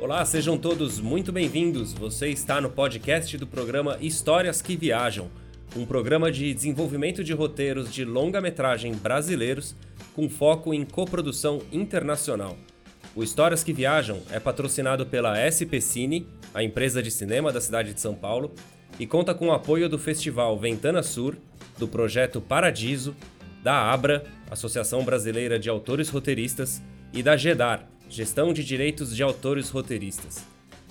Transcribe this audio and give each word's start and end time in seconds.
Olá, 0.00 0.24
sejam 0.24 0.56
todos 0.56 1.00
muito 1.00 1.32
bem-vindos. 1.32 1.92
Você 1.92 2.28
está 2.28 2.60
no 2.60 2.70
podcast 2.70 3.36
do 3.36 3.48
programa 3.48 3.98
Histórias 4.00 4.62
que 4.62 4.76
Viajam, 4.76 5.28
um 5.76 5.84
programa 5.84 6.30
de 6.30 6.54
desenvolvimento 6.54 7.24
de 7.24 7.32
roteiros 7.32 7.92
de 7.92 8.04
longa-metragem 8.04 8.92
brasileiros 8.94 9.74
com 10.14 10.30
foco 10.30 10.72
em 10.72 10.84
coprodução 10.84 11.60
internacional. 11.72 12.56
O 13.12 13.24
Histórias 13.24 13.64
que 13.64 13.72
Viajam 13.72 14.22
é 14.30 14.38
patrocinado 14.38 15.04
pela 15.04 15.34
SP 15.50 15.82
Cine, 15.82 16.28
a 16.54 16.62
empresa 16.62 17.02
de 17.02 17.10
cinema 17.10 17.50
da 17.50 17.60
cidade 17.60 17.92
de 17.92 18.00
São 18.00 18.14
Paulo, 18.14 18.52
e 19.00 19.06
conta 19.06 19.34
com 19.34 19.48
o 19.48 19.52
apoio 19.52 19.88
do 19.88 19.98
Festival 19.98 20.56
Ventana 20.56 21.02
Sur, 21.02 21.36
do 21.76 21.88
projeto 21.88 22.40
Paradiso, 22.40 23.16
da 23.64 23.92
ABRA, 23.92 24.22
Associação 24.48 25.04
Brasileira 25.04 25.58
de 25.58 25.68
Autores 25.68 26.08
Roteiristas, 26.08 26.80
e 27.12 27.20
da 27.22 27.36
GEDAR, 27.36 27.88
Gestão 28.08 28.54
de 28.54 28.64
Direitos 28.64 29.14
de 29.14 29.22
Autores 29.22 29.68
Roteiristas. 29.68 30.44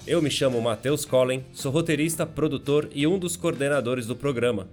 Eu 0.05 0.21
me 0.21 0.29
chamo 0.29 0.61
Matheus 0.61 1.03
Collen, 1.03 1.43
sou 1.51 1.71
roteirista, 1.71 2.27
produtor 2.27 2.87
e 2.93 3.07
um 3.07 3.17
dos 3.17 3.35
coordenadores 3.35 4.05
do 4.05 4.15
programa. 4.15 4.69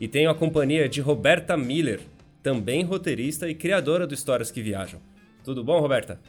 E 0.00 0.08
tenho 0.08 0.28
a 0.28 0.34
companhia 0.34 0.88
de 0.88 1.00
Roberta 1.00 1.56
Miller, 1.56 2.00
também 2.42 2.82
roteirista 2.82 3.48
e 3.48 3.54
criadora 3.54 4.04
do 4.04 4.14
Histórias 4.14 4.50
que 4.50 4.60
Viajam. 4.60 5.00
Tudo 5.44 5.62
bom, 5.62 5.80
Roberta? 5.80 6.20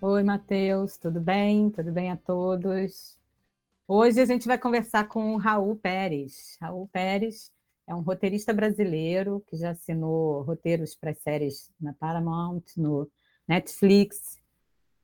Oi, 0.00 0.22
Matheus, 0.22 0.96
tudo 0.96 1.20
bem? 1.20 1.70
Tudo 1.70 1.92
bem 1.92 2.10
a 2.10 2.16
todos? 2.16 3.18
Hoje 3.86 4.18
a 4.18 4.24
gente 4.24 4.48
vai 4.48 4.56
conversar 4.56 5.08
com 5.08 5.34
o 5.34 5.36
Raul 5.36 5.76
Pérez. 5.76 6.56
Raul 6.58 6.88
Pérez 6.88 7.52
é 7.86 7.94
um 7.94 8.00
roteirista 8.00 8.52
brasileiro 8.54 9.44
que 9.46 9.56
já 9.56 9.70
assinou 9.70 10.42
roteiros 10.42 10.94
para 10.94 11.14
séries 11.14 11.70
na 11.78 11.92
Paramount, 11.92 12.62
no 12.76 13.10
Netflix, 13.48 14.38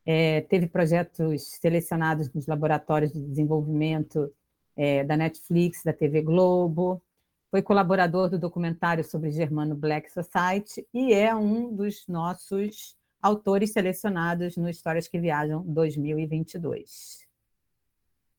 é, 0.05 0.43
teve 0.43 0.67
projetos 0.67 1.43
selecionados 1.61 2.33
nos 2.33 2.47
laboratórios 2.47 3.13
de 3.13 3.21
desenvolvimento 3.21 4.33
é, 4.77 5.03
da 5.03 5.17
Netflix, 5.17 5.83
da 5.83 5.93
TV 5.93 6.21
Globo, 6.21 7.03
foi 7.51 7.63
colaborador 7.63 8.29
do 8.29 8.39
documentário 8.39 9.05
sobre 9.05 9.31
Germano 9.31 9.77
Black 9.77 10.11
Society 10.11 10.85
e 10.93 11.15
é 11.15 11.33
um 11.35 11.73
dos 11.75 12.05
nossos 12.09 12.97
autores 13.23 13.73
selecionados 13.73 14.57
no 14.57 14.69
Histórias 14.69 15.07
que 15.07 15.21
Viajam 15.21 15.65
2022. 15.65 17.25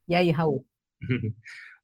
E 0.08 0.14
aí, 0.14 0.30
Raul? 0.32 0.66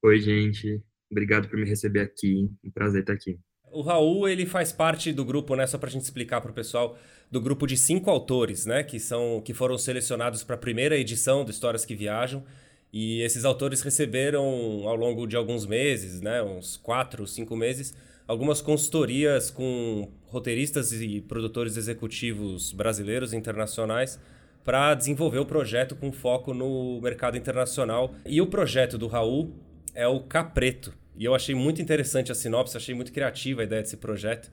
Oi, 0.04 0.20
gente. 0.20 0.84
Obrigado 1.10 1.48
por 1.48 1.58
me 1.58 1.64
receber 1.64 2.00
aqui. 2.00 2.50
Um 2.62 2.70
prazer 2.70 3.00
estar 3.00 3.14
aqui. 3.14 3.40
O 3.72 3.80
Raul, 3.80 4.28
ele 4.28 4.44
faz 4.44 4.70
parte 4.70 5.12
do 5.12 5.24
grupo, 5.24 5.56
né, 5.56 5.66
só 5.66 5.78
para 5.78 5.88
a 5.88 5.92
gente 5.92 6.02
explicar 6.02 6.40
para 6.42 6.50
o 6.50 6.54
pessoal, 6.54 6.98
do 7.30 7.40
grupo 7.40 7.66
de 7.66 7.76
cinco 7.76 8.10
autores, 8.10 8.66
né, 8.66 8.82
que, 8.82 9.00
são, 9.00 9.40
que 9.42 9.54
foram 9.54 9.78
selecionados 9.78 10.44
para 10.44 10.56
a 10.56 10.58
primeira 10.58 10.96
edição 10.96 11.42
do 11.42 11.50
Histórias 11.50 11.84
que 11.84 11.94
Viajam. 11.94 12.44
E 12.92 13.22
esses 13.22 13.46
autores 13.46 13.80
receberam, 13.80 14.44
ao 14.86 14.94
longo 14.94 15.26
de 15.26 15.34
alguns 15.34 15.64
meses, 15.64 16.20
né, 16.20 16.42
uns 16.42 16.76
quatro, 16.76 17.26
cinco 17.26 17.56
meses, 17.56 17.94
algumas 18.28 18.60
consultorias 18.60 19.50
com 19.50 20.10
roteiristas 20.26 20.92
e 20.92 21.22
produtores 21.22 21.78
executivos 21.78 22.72
brasileiros 22.72 23.32
e 23.32 23.36
internacionais 23.36 24.20
para 24.62 24.94
desenvolver 24.94 25.38
o 25.38 25.46
projeto 25.46 25.96
com 25.96 26.12
foco 26.12 26.52
no 26.52 27.00
mercado 27.00 27.38
internacional. 27.38 28.14
E 28.26 28.40
o 28.42 28.46
projeto 28.46 28.98
do 28.98 29.06
Raul 29.06 29.50
é 29.94 30.06
o 30.06 30.20
Capreto, 30.20 30.92
e 31.16 31.24
eu 31.24 31.34
achei 31.34 31.54
muito 31.54 31.80
interessante 31.82 32.32
a 32.32 32.34
sinopse, 32.34 32.76
achei 32.76 32.94
muito 32.94 33.12
criativa 33.12 33.60
a 33.60 33.64
ideia 33.64 33.82
desse 33.82 33.96
projeto. 33.96 34.50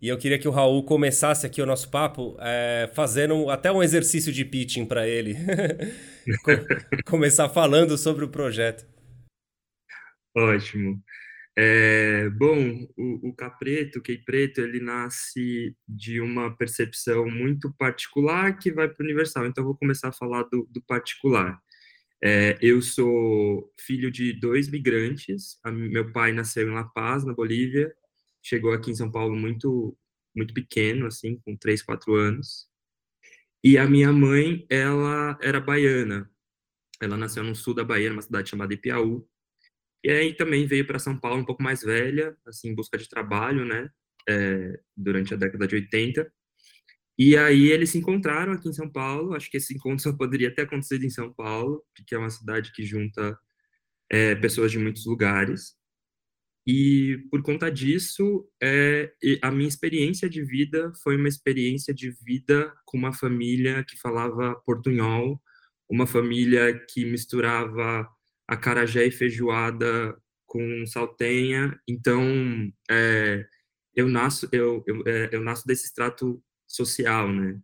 E 0.00 0.08
eu 0.08 0.16
queria 0.16 0.38
que 0.38 0.46
o 0.46 0.52
Raul 0.52 0.84
começasse 0.84 1.44
aqui 1.44 1.60
o 1.60 1.66
nosso 1.66 1.90
papo 1.90 2.36
é, 2.38 2.88
fazendo 2.94 3.50
até 3.50 3.70
um 3.70 3.82
exercício 3.82 4.32
de 4.32 4.44
pitching 4.44 4.86
para 4.86 5.08
ele. 5.08 5.34
Começar 7.04 7.48
falando 7.48 7.98
sobre 7.98 8.24
o 8.24 8.28
projeto. 8.28 8.86
Ótimo. 10.36 11.02
É, 11.60 12.30
bom, 12.30 12.86
o, 12.96 13.30
o 13.30 13.34
Capreto, 13.34 13.98
o 13.98 14.02
Key 14.02 14.18
Preto, 14.18 14.60
ele 14.60 14.78
nasce 14.78 15.74
de 15.88 16.20
uma 16.20 16.56
percepção 16.56 17.28
muito 17.28 17.74
particular 17.76 18.56
que 18.56 18.70
vai 18.70 18.86
para 18.88 19.02
o 19.02 19.04
universal. 19.04 19.44
Então, 19.46 19.62
eu 19.62 19.66
vou 19.66 19.76
começar 19.76 20.10
a 20.10 20.12
falar 20.12 20.44
do, 20.44 20.68
do 20.70 20.80
particular. 20.82 21.60
É, 22.22 22.58
eu 22.60 22.82
sou 22.82 23.72
filho 23.78 24.10
de 24.10 24.32
dois 24.32 24.68
migrantes. 24.68 25.58
A, 25.62 25.70
meu 25.70 26.12
pai 26.12 26.32
nasceu 26.32 26.68
em 26.68 26.72
La 26.74 26.84
Paz, 26.84 27.24
na 27.24 27.34
Bolívia. 27.34 27.94
Chegou 28.42 28.72
aqui 28.72 28.90
em 28.90 28.94
São 28.94 29.10
Paulo 29.10 29.36
muito 29.36 29.96
muito 30.34 30.54
pequeno, 30.54 31.06
assim, 31.06 31.36
com 31.40 31.56
três, 31.56 31.82
quatro 31.82 32.14
anos. 32.14 32.68
E 33.64 33.76
a 33.76 33.86
minha 33.88 34.12
mãe, 34.12 34.64
ela 34.70 35.36
era 35.42 35.60
baiana. 35.60 36.30
Ela 37.00 37.16
nasceu 37.16 37.42
no 37.42 37.56
sul 37.56 37.74
da 37.74 37.84
Bahia, 37.84 38.10
numa 38.10 38.22
cidade 38.22 38.50
chamada 38.50 38.72
Ipiaú. 38.74 39.28
E 40.04 40.10
aí 40.10 40.34
também 40.34 40.66
veio 40.66 40.86
para 40.86 40.98
São 40.98 41.18
Paulo 41.18 41.42
um 41.42 41.44
pouco 41.44 41.62
mais 41.62 41.82
velha, 41.82 42.36
assim, 42.46 42.68
em 42.70 42.74
busca 42.74 42.96
de 42.98 43.08
trabalho, 43.08 43.64
né? 43.64 43.90
É, 44.28 44.80
durante 44.96 45.34
a 45.34 45.36
década 45.36 45.66
de 45.66 45.74
80. 45.76 46.32
E 47.18 47.36
aí 47.36 47.70
eles 47.70 47.90
se 47.90 47.98
encontraram 47.98 48.52
aqui 48.52 48.68
em 48.68 48.72
São 48.72 48.88
Paulo. 48.88 49.34
Acho 49.34 49.50
que 49.50 49.56
esse 49.56 49.74
encontro 49.74 50.02
só 50.02 50.12
poderia 50.12 50.54
ter 50.54 50.62
acontecido 50.62 51.04
em 51.04 51.10
São 51.10 51.32
Paulo, 51.32 51.84
porque 51.94 52.14
é 52.14 52.18
uma 52.18 52.30
cidade 52.30 52.72
que 52.72 52.84
junta 52.84 53.36
é, 54.10 54.34
pessoas 54.36 54.70
de 54.70 54.78
muitos 54.78 55.04
lugares. 55.06 55.76
E 56.66 57.18
por 57.30 57.42
conta 57.42 57.70
disso, 57.70 58.46
é, 58.62 59.12
a 59.42 59.50
minha 59.50 59.68
experiência 59.68 60.28
de 60.28 60.44
vida 60.44 60.92
foi 61.02 61.16
uma 61.16 61.28
experiência 61.28 61.94
de 61.94 62.10
vida 62.22 62.72
com 62.84 62.98
uma 62.98 63.12
família 63.12 63.82
que 63.84 63.98
falava 63.98 64.54
portunhol, 64.66 65.40
uma 65.88 66.06
família 66.06 66.78
que 66.90 67.04
misturava 67.06 68.06
acarajé 68.46 69.06
e 69.06 69.10
feijoada 69.10 70.16
com 70.46 70.86
saltenha. 70.86 71.78
Então, 71.88 72.22
é, 72.90 73.46
eu 73.94 74.08
nasço 74.08 74.48
eu, 74.52 74.84
eu, 74.86 75.02
é, 75.06 75.30
eu 75.32 75.42
nasço 75.42 75.66
desse 75.66 75.86
extrato 75.86 76.42
social, 76.68 77.32
né? 77.32 77.58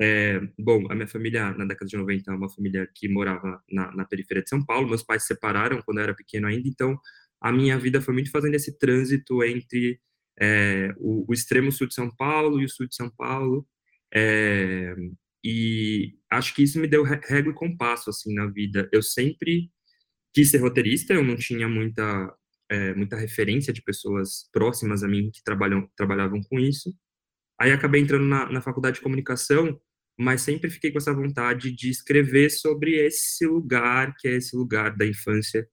É, 0.00 0.40
bom, 0.58 0.86
a 0.90 0.94
minha 0.94 1.06
família, 1.06 1.52
na 1.52 1.64
década 1.64 1.86
de 1.86 1.96
90, 1.96 2.30
é 2.30 2.34
uma 2.34 2.48
família 2.48 2.88
que 2.94 3.08
morava 3.08 3.62
na, 3.70 3.94
na, 3.94 4.04
periferia 4.04 4.42
de 4.42 4.48
São 4.48 4.64
Paulo. 4.64 4.88
Meus 4.88 5.02
pais 5.02 5.22
se 5.22 5.28
separaram 5.28 5.82
quando 5.82 5.98
eu 5.98 6.04
era 6.04 6.14
pequeno 6.14 6.46
ainda, 6.46 6.68
então 6.68 6.98
a 7.40 7.52
minha 7.52 7.78
vida 7.78 8.00
foi 8.00 8.14
muito 8.14 8.30
fazendo 8.30 8.54
esse 8.54 8.78
trânsito 8.78 9.42
entre 9.44 10.00
é, 10.40 10.94
o, 10.98 11.26
o, 11.28 11.34
extremo 11.34 11.70
sul 11.72 11.86
de 11.88 11.94
São 11.94 12.10
Paulo 12.14 12.60
e 12.60 12.64
o 12.64 12.68
sul 12.68 12.88
de 12.88 12.94
São 12.94 13.10
Paulo. 13.10 13.66
É, 14.14 14.94
e 15.44 16.14
acho 16.30 16.54
que 16.54 16.62
isso 16.62 16.80
me 16.80 16.86
deu 16.86 17.02
régua 17.02 17.52
e 17.52 17.54
compasso, 17.54 18.10
assim, 18.10 18.34
na 18.34 18.46
vida. 18.46 18.88
Eu 18.92 19.02
sempre 19.02 19.70
quis 20.32 20.50
ser 20.50 20.58
roteirista, 20.58 21.12
eu 21.12 21.24
não 21.24 21.36
tinha 21.36 21.68
muita, 21.68 22.34
é, 22.70 22.94
muita 22.94 23.16
referência 23.16 23.72
de 23.72 23.82
pessoas 23.82 24.48
próximas 24.52 25.02
a 25.02 25.08
mim 25.08 25.30
que 25.32 25.42
trabalham, 25.44 25.88
trabalhavam 25.96 26.40
com 26.42 26.58
isso. 26.58 26.94
Aí 27.62 27.70
acabei 27.70 28.02
entrando 28.02 28.24
na, 28.24 28.50
na 28.50 28.60
faculdade 28.60 28.96
de 28.96 29.02
comunicação, 29.02 29.80
mas 30.18 30.40
sempre 30.42 30.68
fiquei 30.68 30.90
com 30.90 30.98
essa 30.98 31.14
vontade 31.14 31.70
de 31.70 31.90
escrever 31.90 32.50
sobre 32.50 32.96
esse 32.96 33.46
lugar, 33.46 34.16
que 34.18 34.26
é 34.26 34.32
esse 34.32 34.56
lugar 34.56 34.96
da 34.96 35.06
infância, 35.06 35.64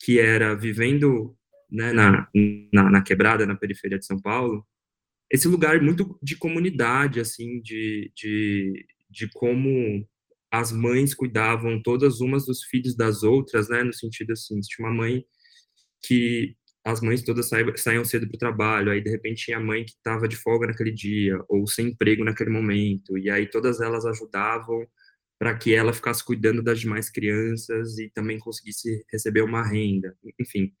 que 0.00 0.20
era 0.20 0.54
vivendo 0.54 1.36
né, 1.68 1.92
na, 1.92 2.28
na, 2.72 2.88
na 2.88 3.02
quebrada, 3.02 3.44
na 3.44 3.56
periferia 3.56 3.98
de 3.98 4.06
São 4.06 4.16
Paulo, 4.20 4.64
esse 5.28 5.48
lugar 5.48 5.82
muito 5.82 6.16
de 6.22 6.36
comunidade, 6.36 7.18
assim, 7.18 7.60
de, 7.60 8.12
de, 8.14 8.86
de 9.10 9.28
como 9.34 10.06
as 10.52 10.70
mães 10.70 11.14
cuidavam 11.14 11.82
todas 11.82 12.20
umas 12.20 12.46
dos 12.46 12.62
filhos 12.62 12.94
das 12.94 13.24
outras, 13.24 13.68
né, 13.68 13.82
no 13.82 13.92
sentido 13.92 14.34
assim, 14.34 14.60
tinha 14.60 14.86
uma 14.86 14.94
mãe 14.94 15.24
que 16.00 16.54
as 16.84 17.00
mães 17.00 17.22
todas 17.22 17.48
saíam 17.76 18.04
cedo 18.04 18.28
para 18.28 18.36
o 18.36 18.38
trabalho, 18.38 18.92
aí 18.92 19.00
de 19.00 19.10
repente 19.10 19.46
tinha 19.46 19.56
a 19.56 19.60
mãe 19.60 19.84
que 19.84 19.92
estava 19.92 20.28
de 20.28 20.36
folga 20.36 20.66
naquele 20.66 20.92
dia, 20.92 21.38
ou 21.48 21.66
sem 21.66 21.88
emprego 21.88 22.22
naquele 22.24 22.50
momento, 22.50 23.16
e 23.16 23.30
aí 23.30 23.48
todas 23.48 23.80
elas 23.80 24.04
ajudavam 24.04 24.86
para 25.38 25.56
que 25.56 25.74
ela 25.74 25.92
ficasse 25.92 26.24
cuidando 26.24 26.62
das 26.62 26.80
demais 26.80 27.10
crianças 27.10 27.98
e 27.98 28.10
também 28.10 28.38
conseguisse 28.38 29.04
receber 29.10 29.42
uma 29.42 29.66
renda, 29.66 30.16
enfim. 30.38 30.72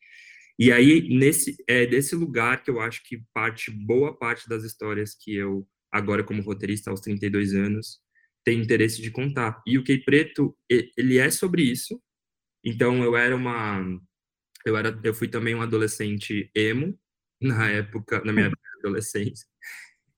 E 0.58 0.70
aí, 0.70 1.08
nesse, 1.08 1.56
é 1.66 1.86
desse 1.86 2.14
lugar 2.14 2.62
que 2.62 2.70
eu 2.70 2.80
acho 2.80 3.02
que 3.04 3.22
parte, 3.32 3.70
boa 3.70 4.16
parte 4.16 4.48
das 4.48 4.62
histórias 4.62 5.14
que 5.14 5.34
eu, 5.34 5.66
agora 5.90 6.22
como 6.22 6.42
roteirista 6.42 6.90
aos 6.90 7.00
32 7.00 7.54
anos, 7.54 7.98
tenho 8.44 8.62
interesse 8.62 9.02
de 9.02 9.10
contar. 9.10 9.60
E 9.66 9.78
o 9.78 9.82
Key 9.82 10.04
Preto, 10.04 10.56
ele 10.68 11.18
é 11.18 11.30
sobre 11.30 11.62
isso, 11.62 12.00
então 12.64 13.02
eu 13.02 13.16
era 13.16 13.34
uma 13.34 13.82
eu 14.64 14.76
era, 14.76 14.98
eu 15.02 15.14
fui 15.14 15.28
também 15.28 15.54
um 15.54 15.62
adolescente 15.62 16.50
emo 16.54 16.98
na 17.40 17.70
época, 17.70 18.22
na 18.24 18.32
minha 18.32 18.50
adolescência. 18.78 19.46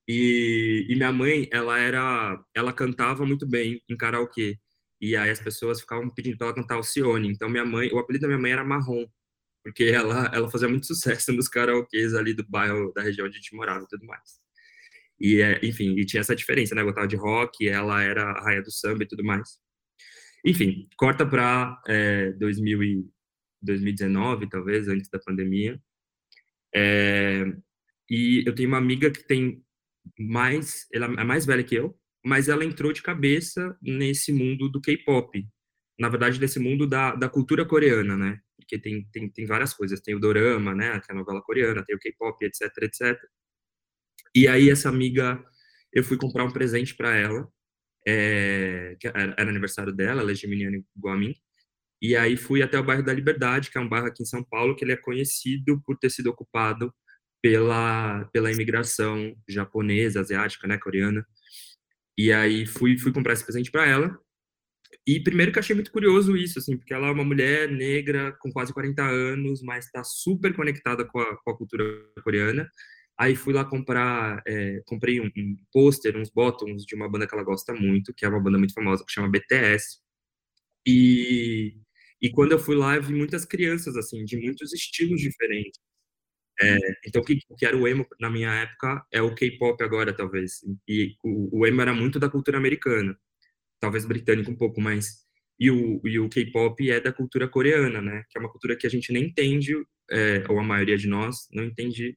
E, 0.09 0.87
e 0.89 0.95
minha 0.95 1.13
mãe, 1.13 1.49
ela 1.53 1.79
era, 1.79 2.41
ela 2.55 2.73
cantava 2.73 3.27
muito 3.27 3.47
bem 3.47 3.83
em 3.89 3.97
karaokê. 3.97 4.59
E 5.01 5.17
aí 5.17 5.31
as 5.31 5.41
pessoas 5.41 5.81
ficavam 5.81 6.09
pedindo 6.11 6.39
para 6.39 6.49
ela 6.49 6.57
cantar 6.57 6.77
Alcione. 6.77 7.29
Então 7.29 7.49
minha 7.49 7.65
mãe, 7.65 7.91
o 7.93 7.99
apelido 7.99 8.23
da 8.23 8.29
minha 8.29 8.41
mãe 8.41 8.53
era 8.53 8.65
Marrom, 8.65 9.07
porque 9.65 9.85
ela, 9.85 10.31
ela 10.33 10.51
fazia 10.51 10.69
muito 10.69 10.87
sucesso 10.87 11.33
nos 11.33 11.49
karaokês 11.49 12.15
ali 12.15 12.35
do 12.35 12.47
bairro, 12.49 12.93
da 12.95 13.03
região 13.03 13.27
onde 13.27 13.37
a 13.37 13.41
gente 13.41 13.55
morava 13.55 13.85
e 13.85 13.89
tudo 13.89 14.07
mais. 14.07 14.41
E, 15.21 15.43
enfim, 15.63 15.99
e 15.99 16.05
tinha 16.07 16.21
essa 16.21 16.37
diferença, 16.37 16.75
né? 16.75 16.83
Eu 16.83 16.87
gostava 16.87 17.09
de 17.09 17.17
rock, 17.17 17.69
ela 17.69 18.03
era 18.03 18.23
a 18.31 18.45
raia 18.45 18.63
do 18.63 18.71
samba 18.71 19.03
e 19.05 19.09
tudo 19.09 19.25
mais. 19.25 19.59
Enfim, 20.45 20.89
corta 20.97 21.27
para 21.27 21.81
é, 21.89 22.33
2019, 23.67 24.49
talvez, 24.49 24.89
antes 24.89 25.11
da 25.11 25.19
pandemia. 25.19 25.81
É, 26.75 27.45
e 28.11 28.45
eu 28.47 28.55
tenho 28.55 28.69
uma 28.69 28.79
amiga 28.79 29.11
que 29.11 29.27
tem 29.27 29.63
mais, 30.19 30.87
ela 30.93 31.07
é 31.07 31.25
mais 31.25 31.45
velha 31.45 31.65
que 31.65 31.75
eu, 31.75 31.99
mas 32.25 32.49
ela 32.49 32.65
entrou 32.65 32.93
de 32.93 33.03
cabeça 33.03 33.77
nesse 33.83 34.33
mundo 34.33 34.69
do 34.69 34.81
K-pop. 34.81 35.47
Na 35.99 36.09
verdade, 36.09 36.41
nesse 36.41 36.59
mundo 36.59 36.87
da, 36.87 37.15
da 37.15 37.29
cultura 37.29 37.65
coreana, 37.65 38.17
né? 38.17 38.41
Porque 38.57 38.79
tem, 38.79 39.09
tem, 39.13 39.31
tem 39.31 39.47
várias 39.47 39.73
coisas. 39.73 40.01
Tem 40.01 40.15
o 40.15 40.21
dorama, 40.21 40.75
né? 40.75 41.01
Que 41.01 41.13
é 41.13 41.15
a 41.15 41.19
novela 41.19 41.43
coreana, 41.43 41.85
tem 41.85 41.97
o 41.97 41.99
K-pop, 41.99 42.45
etc, 42.45 42.63
etc. 42.83 43.19
E 44.35 44.49
aí, 44.49 44.69
essa 44.71 44.89
amiga, 44.89 45.43
eu 45.93 46.05
fui 46.05 46.19
comprar 46.19 46.45
um 46.45 46.53
presente 46.53 46.95
para 46.95 47.15
ela, 47.15 47.49
é, 48.07 48.97
que 49.01 49.09
era, 49.09 49.35
era, 49.39 49.51
aniversário 49.51 49.93
dela, 49.93 50.21
ela 50.21 50.31
é 50.33 50.35
geminiana 50.35 50.77
igual 50.97 51.15
a 51.15 51.19
mim. 51.19 51.35
E 52.07 52.15
aí 52.15 52.37
fui 52.37 52.63
até 52.63 52.79
o 52.79 52.85
bairro 52.85 53.03
da 53.03 53.13
Liberdade, 53.13 53.69
que 53.69 53.77
é 53.77 53.81
um 53.81 53.89
bairro 53.89 54.07
aqui 54.07 54.23
em 54.23 54.27
São 54.27 54.45
Paulo, 54.45 54.77
que 54.77 54.85
ele 54.85 54.93
é 54.93 54.97
conhecido 54.97 55.83
por 55.85 55.99
ter 55.99 56.09
sido 56.09 56.29
ocupado 56.29 56.95
pela, 57.43 58.25
pela 58.33 58.53
imigração 58.53 59.35
japonesa, 59.49 60.21
asiática, 60.21 60.69
né, 60.69 60.79
coreana. 60.79 61.27
E 62.17 62.33
aí 62.33 62.65
fui, 62.65 62.97
fui 62.97 63.13
comprar 63.13 63.33
esse 63.33 63.43
presente 63.43 63.73
para 63.73 63.87
ela. 63.89 64.17
E 65.05 65.19
primeiro 65.21 65.51
que 65.51 65.59
achei 65.59 65.75
muito 65.75 65.91
curioso 65.91 66.37
isso, 66.37 66.61
assim, 66.61 66.77
porque 66.77 66.95
ela 66.95 67.09
é 67.09 67.11
uma 67.11 67.25
mulher 67.25 67.69
negra 67.73 68.31
com 68.39 68.53
quase 68.53 68.73
40 68.73 69.03
anos, 69.03 69.61
mas 69.61 69.87
está 69.87 70.05
super 70.05 70.55
conectada 70.55 71.05
com 71.05 71.19
a, 71.19 71.37
com 71.39 71.51
a, 71.51 71.57
cultura 71.57 71.85
coreana. 72.23 72.71
Aí 73.19 73.35
fui 73.35 73.53
lá 73.53 73.65
comprar, 73.65 74.43
é, 74.47 74.81
comprei 74.87 75.21
um, 75.21 75.27
um 75.37 75.57
pôster, 75.73 76.17
uns 76.17 76.31
bottoms 76.31 76.85
de 76.85 76.95
uma 76.95 77.09
banda 77.09 77.27
que 77.27 77.35
ela 77.35 77.43
gosta 77.43 77.75
muito, 77.75 78.15
que 78.15 78.25
é 78.25 78.29
uma 78.29 78.41
banda 78.41 78.59
muito 78.59 78.75
famosa, 78.75 79.05
que 79.05 79.13
chama 79.13 79.29
BTS. 79.29 79.99
E, 80.87 81.81
e 82.21 82.31
quando 82.31 82.53
eu 82.53 82.59
fui 82.59 82.77
lá, 82.77 82.97
eu 82.97 83.03
vi 83.03 83.15
muitas 83.15 83.45
crianças, 83.45 83.97
assim, 83.97 84.25
de 84.25 84.37
muitos 84.37 84.73
estilos 84.73 85.21
diferentes. 85.21 85.79
É, 86.61 86.79
então, 87.07 87.21
o 87.23 87.25
que, 87.25 87.39
que 87.59 87.67
era 87.67 87.77
o 87.77 87.87
emo 87.87 88.07
na 88.19 88.31
minha 88.31 88.51
época 88.51 89.05
é 89.13 89.21
o 89.21 89.35
K-pop 89.35 89.83
agora, 89.85 90.15
talvez. 90.15 90.61
E 90.89 91.15
o, 91.23 91.61
o, 91.61 91.67
emo 91.67 91.83
era 91.83 91.93
muito 91.93 92.19
da 92.19 92.31
cultura 92.31 92.57
americana, 92.59 93.19
talvez 93.81 94.05
britânico 94.07 94.51
um 94.51 94.57
pouco, 94.57 94.81
mas. 94.81 95.27
E 95.59 95.71
o, 95.71 96.01
e 96.05 96.19
o 96.19 96.29
K-pop 96.29 96.91
é 96.91 97.01
da 97.01 97.13
cultura 97.13 97.49
coreana, 97.49 98.01
né? 98.03 98.25
Que 98.31 98.39
é 98.39 98.41
uma 98.41 98.51
cultura 98.51 98.77
que 98.77 98.87
a 98.87 98.91
gente 98.91 99.13
nem 99.13 99.25
entende, 99.27 99.75
é, 100.11 100.45
ou 100.49 100.59
a 100.59 100.63
maioria 100.65 100.97
de 100.99 101.09
nós 101.09 101.49
não 101.53 101.65
entende 101.65 102.17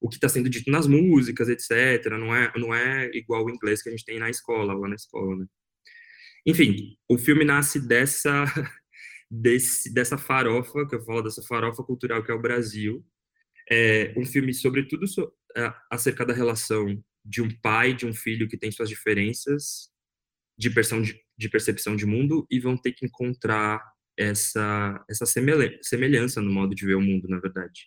o 0.00 0.08
que 0.08 0.16
está 0.16 0.28
sendo 0.28 0.48
dito 0.48 0.70
nas 0.70 0.86
músicas, 0.86 1.48
etc. 1.48 2.06
Não 2.18 2.34
é, 2.34 2.52
não 2.56 2.74
é 2.74 3.10
igual 3.14 3.44
o 3.44 3.50
inglês 3.50 3.82
que 3.82 3.88
a 3.88 3.92
gente 3.92 4.04
tem 4.04 4.18
na 4.18 4.30
escola, 4.30 4.74
lá 4.74 4.88
na 4.88 4.94
escola, 4.94 5.36
né? 5.36 5.46
Enfim, 6.46 6.96
o 7.08 7.18
filme 7.18 7.44
nasce 7.44 7.80
dessa, 7.86 8.44
desse, 9.30 9.92
dessa 9.92 10.16
farofa, 10.16 10.86
que 10.86 10.94
eu 10.94 11.04
falo 11.04 11.22
dessa 11.22 11.42
farofa 11.42 11.82
cultural 11.82 12.22
que 12.22 12.30
é 12.30 12.34
o 12.34 12.40
Brasil, 12.40 13.04
é 13.70 14.14
um 14.16 14.24
filme 14.24 14.54
sobretudo 14.54 15.06
so, 15.06 15.30
acerca 15.90 16.24
da 16.24 16.32
relação 16.32 17.02
de 17.24 17.42
um 17.42 17.48
pai 17.60 17.94
de 17.94 18.06
um 18.06 18.12
filho 18.12 18.48
que 18.48 18.56
tem 18.56 18.70
suas 18.70 18.88
diferenças 18.88 19.90
de, 20.58 20.70
de, 20.70 21.20
de 21.36 21.48
percepção 21.48 21.94
de 21.94 22.06
mundo 22.06 22.46
e 22.50 22.58
vão 22.58 22.76
ter 22.76 22.92
que 22.92 23.06
encontrar 23.06 23.82
essa 24.16 25.04
essa 25.08 25.24
semelhança 25.26 26.40
no 26.40 26.50
modo 26.50 26.74
de 26.74 26.84
ver 26.84 26.96
o 26.96 27.00
mundo, 27.00 27.28
na 27.28 27.38
verdade. 27.38 27.86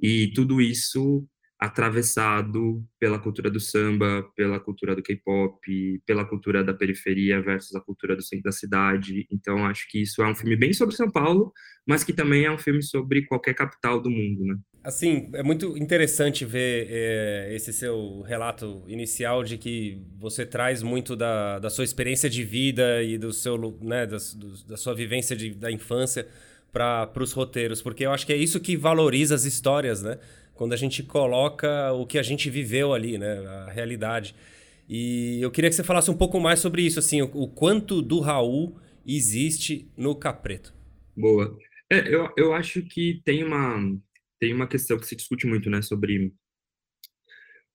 E 0.00 0.32
tudo 0.34 0.60
isso 0.60 1.28
atravessado 1.62 2.84
pela 2.98 3.20
cultura 3.20 3.48
do 3.48 3.60
samba, 3.60 4.28
pela 4.34 4.58
cultura 4.58 4.96
do 4.96 5.02
K-pop, 5.02 6.02
pela 6.04 6.24
cultura 6.24 6.64
da 6.64 6.74
periferia 6.74 7.40
versus 7.40 7.76
a 7.76 7.80
cultura 7.80 8.16
do 8.16 8.22
centro 8.22 8.42
da 8.42 8.50
cidade. 8.50 9.28
Então, 9.30 9.64
acho 9.64 9.88
que 9.88 10.02
isso 10.02 10.20
é 10.20 10.28
um 10.28 10.34
filme 10.34 10.56
bem 10.56 10.72
sobre 10.72 10.96
São 10.96 11.08
Paulo, 11.08 11.52
mas 11.86 12.02
que 12.02 12.12
também 12.12 12.46
é 12.46 12.50
um 12.50 12.58
filme 12.58 12.82
sobre 12.82 13.24
qualquer 13.26 13.54
capital 13.54 14.02
do 14.02 14.10
mundo, 14.10 14.44
né? 14.44 14.56
Assim, 14.82 15.30
é 15.34 15.42
muito 15.44 15.78
interessante 15.78 16.44
ver 16.44 16.88
é, 16.90 17.54
esse 17.54 17.72
seu 17.72 18.22
relato 18.22 18.82
inicial 18.88 19.44
de 19.44 19.56
que 19.56 20.02
você 20.18 20.44
traz 20.44 20.82
muito 20.82 21.14
da, 21.14 21.60
da 21.60 21.70
sua 21.70 21.84
experiência 21.84 22.28
de 22.28 22.42
vida 22.42 23.04
e 23.04 23.16
do 23.16 23.32
seu, 23.32 23.56
né, 23.80 24.04
da, 24.04 24.16
do, 24.34 24.64
da 24.66 24.76
sua 24.76 24.94
vivência 24.94 25.36
de, 25.36 25.54
da 25.54 25.70
infância 25.70 26.26
para 26.72 27.22
os 27.22 27.32
roteiros, 27.32 27.82
porque 27.82 28.04
eu 28.04 28.10
acho 28.10 28.26
que 28.26 28.32
é 28.32 28.36
isso 28.36 28.58
que 28.58 28.76
valoriza 28.76 29.34
as 29.34 29.44
histórias, 29.44 30.02
né? 30.02 30.18
Quando 30.54 30.72
a 30.72 30.76
gente 30.76 31.02
coloca 31.02 31.92
o 31.92 32.06
que 32.06 32.18
a 32.18 32.22
gente 32.22 32.50
viveu 32.50 32.92
ali, 32.92 33.18
né? 33.18 33.38
A 33.46 33.70
realidade. 33.70 34.34
E 34.88 35.40
eu 35.40 35.50
queria 35.50 35.70
que 35.70 35.76
você 35.76 35.84
falasse 35.84 36.10
um 36.10 36.16
pouco 36.16 36.38
mais 36.40 36.60
sobre 36.60 36.82
isso, 36.82 36.98
assim, 36.98 37.22
o, 37.22 37.30
o 37.34 37.48
quanto 37.48 38.02
do 38.02 38.20
Raul 38.20 38.78
existe 39.06 39.90
no 39.96 40.14
Capreto. 40.14 40.74
Boa. 41.16 41.56
É, 41.90 42.14
eu, 42.14 42.28
eu 42.36 42.54
acho 42.54 42.82
que 42.82 43.20
tem 43.24 43.44
uma, 43.44 43.78
tem 44.40 44.52
uma 44.52 44.66
questão 44.66 44.98
que 44.98 45.06
se 45.06 45.16
discute 45.16 45.46
muito, 45.46 45.68
né, 45.70 45.82
sobre 45.82 46.32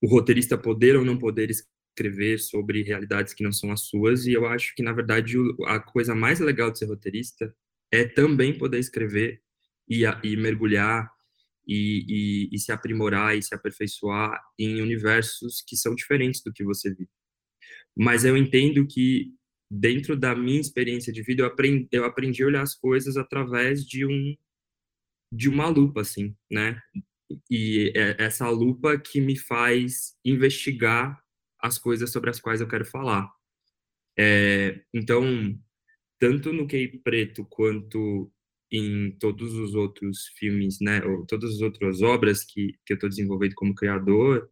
o 0.01 0.07
roteirista 0.07 0.57
poder 0.57 0.95
ou 0.95 1.05
não 1.05 1.17
poder 1.17 1.49
escrever 1.49 2.39
sobre 2.39 2.83
realidades 2.83 3.33
que 3.33 3.43
não 3.43 3.51
são 3.51 3.71
as 3.71 3.81
suas, 3.81 4.25
e 4.25 4.33
eu 4.33 4.45
acho 4.45 4.75
que, 4.75 4.83
na 4.83 4.93
verdade, 4.93 5.35
a 5.65 5.79
coisa 5.79 6.13
mais 6.13 6.39
legal 6.39 6.71
de 6.71 6.79
ser 6.79 6.85
roteirista 6.85 7.53
é 7.91 8.05
também 8.05 8.57
poder 8.57 8.79
escrever 8.79 9.41
e, 9.89 10.03
e 10.23 10.37
mergulhar 10.37 11.09
e, 11.67 12.05
e, 12.07 12.49
e, 12.55 12.59
se 12.59 12.71
aprimorar 12.71 13.37
e 13.37 13.43
se 13.43 13.53
aperfeiçoar 13.53 14.41
em 14.57 14.81
universos 14.81 15.61
que 15.67 15.75
são 15.75 15.93
diferentes 15.93 16.41
do 16.41 16.53
que 16.53 16.63
você 16.63 16.89
vive. 16.89 17.09
Mas 17.95 18.23
eu 18.25 18.37
entendo 18.37 18.87
que 18.87 19.33
dentro 19.69 20.15
da 20.15 20.35
minha 20.35 20.61
experiência 20.61 21.11
de 21.11 21.21
vida 21.21 21.41
eu 21.41 21.47
aprendi, 21.47 21.87
eu 21.91 22.05
aprendi 22.05 22.43
a 22.43 22.47
olhar 22.47 22.61
as 22.61 22.75
coisas 22.75 23.17
através 23.17 23.85
de 23.85 24.05
um 24.05 24.35
de 25.33 25.49
uma 25.49 25.67
lupa 25.67 26.01
assim, 26.01 26.35
né? 26.49 26.79
E 27.51 27.91
é 27.95 28.15
essa 28.23 28.49
lupa 28.49 28.97
que 28.97 29.19
me 29.19 29.37
faz 29.37 30.15
investigar 30.23 31.21
as 31.59 31.77
coisas 31.77 32.11
sobre 32.11 32.29
as 32.29 32.39
quais 32.39 32.61
eu 32.61 32.67
quero 32.67 32.85
falar. 32.85 33.29
É, 34.17 34.81
então, 34.93 35.25
tanto 36.19 36.53
no 36.53 36.67
Key 36.67 36.99
Preto 37.03 37.45
quanto 37.45 38.31
em 38.71 39.11
todos 39.19 39.53
os 39.53 39.75
outros 39.75 40.27
filmes, 40.37 40.79
né, 40.81 41.03
ou 41.03 41.25
todas 41.25 41.55
as 41.55 41.61
outras 41.61 42.01
obras 42.01 42.43
que, 42.43 42.73
que 42.85 42.93
eu 42.93 42.95
estou 42.95 43.09
desenvolvendo 43.09 43.55
como 43.55 43.75
criador, 43.75 44.49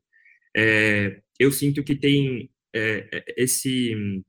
é, 0.56 1.21
eu 1.39 1.51
sinto 1.51 1.83
que 1.83 1.95
tem 1.95 2.50
é, 2.73 3.09
é, 3.12 3.25
esse 3.38 4.23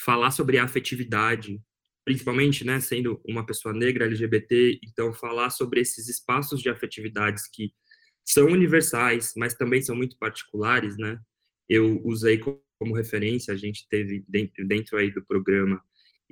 falar 0.00 0.30
sobre 0.30 0.58
a 0.58 0.64
afetividade, 0.64 1.60
principalmente, 2.04 2.64
né, 2.64 2.80
sendo 2.80 3.20
uma 3.26 3.44
pessoa 3.44 3.74
negra 3.74 4.06
LGBT, 4.06 4.80
então 4.82 5.12
falar 5.12 5.50
sobre 5.50 5.80
esses 5.80 6.08
espaços 6.08 6.60
de 6.60 6.68
afetividades 6.68 7.48
que 7.48 7.72
são 8.24 8.46
universais, 8.46 9.32
mas 9.36 9.54
também 9.54 9.82
são 9.82 9.94
muito 9.96 10.16
particulares, 10.18 10.96
né? 10.96 11.18
Eu 11.68 12.00
usei 12.04 12.38
como 12.38 12.94
referência, 12.94 13.52
a 13.52 13.56
gente 13.56 13.86
teve 13.88 14.24
dentro, 14.28 14.66
dentro 14.66 14.96
aí 14.96 15.10
do 15.10 15.24
programa 15.24 15.82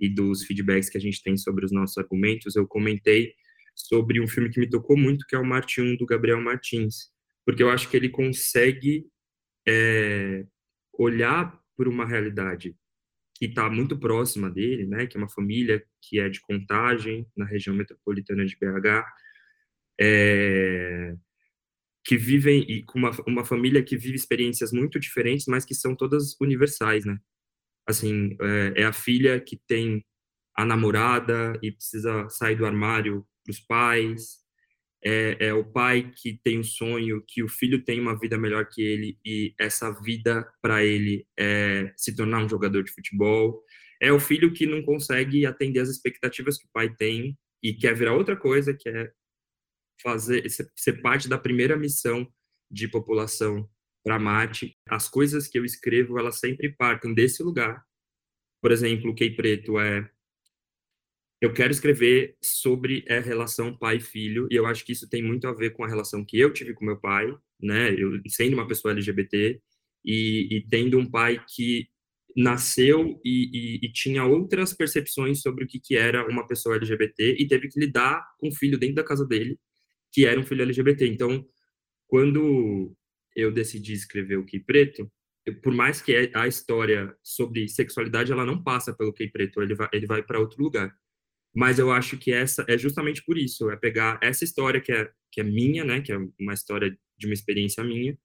e 0.00 0.09
dos 0.09 0.45
feedbacks 0.45 0.88
que 0.88 0.97
a 0.97 1.00
gente 1.00 1.23
tem 1.23 1.37
sobre 1.37 1.64
os 1.64 1.71
nossos 1.71 1.99
argumentos, 1.99 2.57
eu 2.57 2.66
comentei 2.66 3.35
sobre 3.75 4.21
um 4.21 4.26
filme 4.26 4.50
que 4.50 4.59
me 4.59 4.69
tocou 4.69 4.97
muito, 4.97 5.26
que 5.26 5.37
é 5.37 5.38
o 5.38 5.45
Marte 5.45 5.80
1, 5.80 5.97
do 5.97 6.07
Gabriel 6.07 6.40
Martins, 6.40 7.11
porque 7.45 7.62
eu 7.62 7.71
acho 7.71 7.88
que 7.88 7.97
ele 7.97 8.09
consegue 8.09 9.07
é, 9.69 10.45
olhar 10.92 11.61
por 11.76 11.87
uma 11.87 12.07
realidade 12.07 12.75
que 13.35 13.47
está 13.47 13.71
muito 13.71 13.99
próxima 13.99 14.50
dele, 14.50 14.87
né, 14.87 15.07
que 15.07 15.16
é 15.16 15.21
uma 15.21 15.30
família 15.30 15.83
que 16.02 16.21
é 16.21 16.28
de 16.28 16.40
Contagem, 16.40 17.26
na 17.37 17.47
região 17.47 17.75
metropolitana 17.75 18.45
de 18.45 18.57
BH, 18.57 19.04
é, 19.99 21.14
que 22.04 22.16
vivem 22.16 22.61
e 22.69 22.83
com 22.83 22.99
uma, 22.99 23.11
uma 23.26 23.45
família 23.45 23.83
que 23.83 23.97
vive 23.97 24.16
experiências 24.16 24.73
muito 24.73 24.99
diferentes, 24.99 25.47
mas 25.47 25.64
que 25.64 25.75
são 25.75 25.95
todas 25.95 26.37
universais, 26.40 27.04
né? 27.04 27.19
Assim, 27.89 28.37
é, 28.41 28.83
é 28.83 28.85
a 28.85 28.93
filha 28.93 29.41
que 29.41 29.57
tem 29.67 30.05
a 30.57 30.65
namorada 30.65 31.59
e 31.63 31.73
precisa 31.73 32.29
sair 32.29 32.57
do 32.57 32.67
armário 32.67 33.27
para 33.45 33.53
os 33.53 33.61
pais, 33.61 34.41
é, 35.03 35.47
é, 35.47 35.55
o 35.55 35.65
pai 35.65 36.13
que 36.15 36.39
tem 36.45 36.59
um 36.59 36.63
sonho 36.63 37.25
que 37.27 37.43
o 37.43 37.49
filho 37.49 37.83
tenha 37.83 38.03
uma 38.03 38.19
vida 38.19 38.37
melhor 38.37 38.67
que 38.67 38.83
ele 38.83 39.19
e 39.25 39.55
essa 39.59 39.91
vida 40.03 40.47
para 40.61 40.85
ele 40.85 41.27
é 41.39 41.93
se 41.97 42.15
tornar 42.15 42.45
um 42.45 42.49
jogador 42.49 42.83
de 42.83 42.93
futebol. 42.93 43.65
É 44.01 44.13
o 44.13 44.21
filho 44.21 44.53
que 44.53 44.67
não 44.67 44.83
consegue 44.83 45.47
atender 45.47 45.81
as 45.81 45.89
expectativas 45.89 46.59
que 46.59 46.67
o 46.67 46.71
pai 46.73 46.95
tem 46.95 47.39
e 47.63 47.73
quer 47.73 47.95
virar 47.95 48.15
outra 48.15 48.37
coisa, 48.37 48.75
que 48.75 48.89
é 48.89 49.11
fazer 50.03 50.45
ser 50.77 51.01
parte 51.03 51.29
da 51.29 51.39
primeira 51.39 51.77
missão 51.77 52.27
de 52.71 52.89
população 52.89 53.69
para 54.02 54.19
mate. 54.19 54.76
As 54.88 55.09
coisas 55.09 55.49
que 55.49 55.59
eu 55.59 55.64
escrevo, 55.64 56.19
elas 56.19 56.38
sempre 56.38 56.71
partem 56.73 57.14
desse 57.14 57.42
lugar. 57.42 57.85
Por 58.61 58.73
exemplo, 58.73 59.11
o 59.11 59.14
Key 59.14 59.30
Preto 59.30 59.78
é 59.78 60.11
eu 61.40 61.54
quero 61.54 61.73
escrever 61.73 62.37
sobre 62.42 63.02
a 63.09 63.19
relação 63.19 63.75
pai-filho, 63.75 64.47
e 64.50 64.57
eu 64.57 64.66
acho 64.66 64.85
que 64.85 64.92
isso 64.92 65.09
tem 65.09 65.23
muito 65.23 65.49
a 65.49 65.54
ver 65.54 65.71
com 65.71 65.83
a 65.83 65.88
relação 65.88 66.23
que 66.25 66.38
eu 66.38 66.52
tive 66.52 66.75
com 66.75 66.85
meu 66.85 66.99
pai, 67.00 67.35
né? 67.59 67.95
Eu 67.99 68.21
sendo 68.28 68.54
uma 68.54 68.69
pessoa 68.69 68.92
LGBT 68.92 69.59
e, 70.04 70.49
e 70.57 70.66
tendo 70.69 70.99
um 70.99 71.11
pai 71.11 71.42
que 71.49 71.88
nasceu 72.37 73.19
e, 73.25 73.78
e, 73.83 73.87
e, 73.87 73.92
tinha 73.92 74.25
outras 74.25 74.73
percepções 74.73 75.40
sobre 75.40 75.64
o 75.64 75.66
que, 75.66 75.80
que 75.80 75.97
era 75.97 76.28
uma 76.28 76.47
pessoa 76.47 76.76
LGBT 76.76 77.37
e 77.38 77.49
teve 77.49 77.69
que 77.69 77.80
lidar 77.80 78.25
com 78.38 78.49
um 78.49 78.52
filho 78.52 78.78
dentro 78.78 78.97
da 78.97 79.04
casa 79.04 79.26
dele, 79.26 79.59
que 80.12 80.26
era 80.26 80.38
um 80.38 80.45
filho 80.47 80.62
LGBT. 80.62 81.07
Então, 81.09 81.45
quando 82.07 82.95
eu 83.35 83.53
decidi 83.53 83.93
escrever 83.93 84.37
o 84.37 84.45
Que 84.45 84.59
Preto, 84.59 85.11
por 85.63 85.73
mais 85.73 86.01
que 86.01 86.31
a 86.35 86.47
história 86.47 87.15
sobre 87.23 87.69
sexualidade 87.69 88.31
ela 88.31 88.45
não 88.45 88.63
passa 88.63 88.93
pelo 88.93 89.13
Que 89.13 89.29
Preto, 89.29 89.63
ele 89.63 89.75
vai, 89.75 89.89
ele 89.93 90.07
vai 90.07 90.23
para 90.23 90.39
outro 90.39 90.63
lugar. 90.63 90.95
Mas 91.55 91.79
eu 91.79 91.91
acho 91.91 92.17
que 92.17 92.33
essa 92.33 92.65
é 92.69 92.79
justamente 92.79 93.25
por 93.25 93.37
isso, 93.37 93.71
é 93.71 93.77
pegar 93.77 94.19
essa 94.23 94.45
história 94.45 94.81
que 94.81 94.93
é 94.93 95.11
que 95.33 95.41
é 95.41 95.45
minha, 95.45 95.85
né, 95.85 96.01
que 96.01 96.13
é 96.13 96.19
uma 96.41 96.55
história 96.55 96.97
de 97.17 97.27
uma 97.27 97.35
experiência 97.35 97.85
minha, 97.85 98.19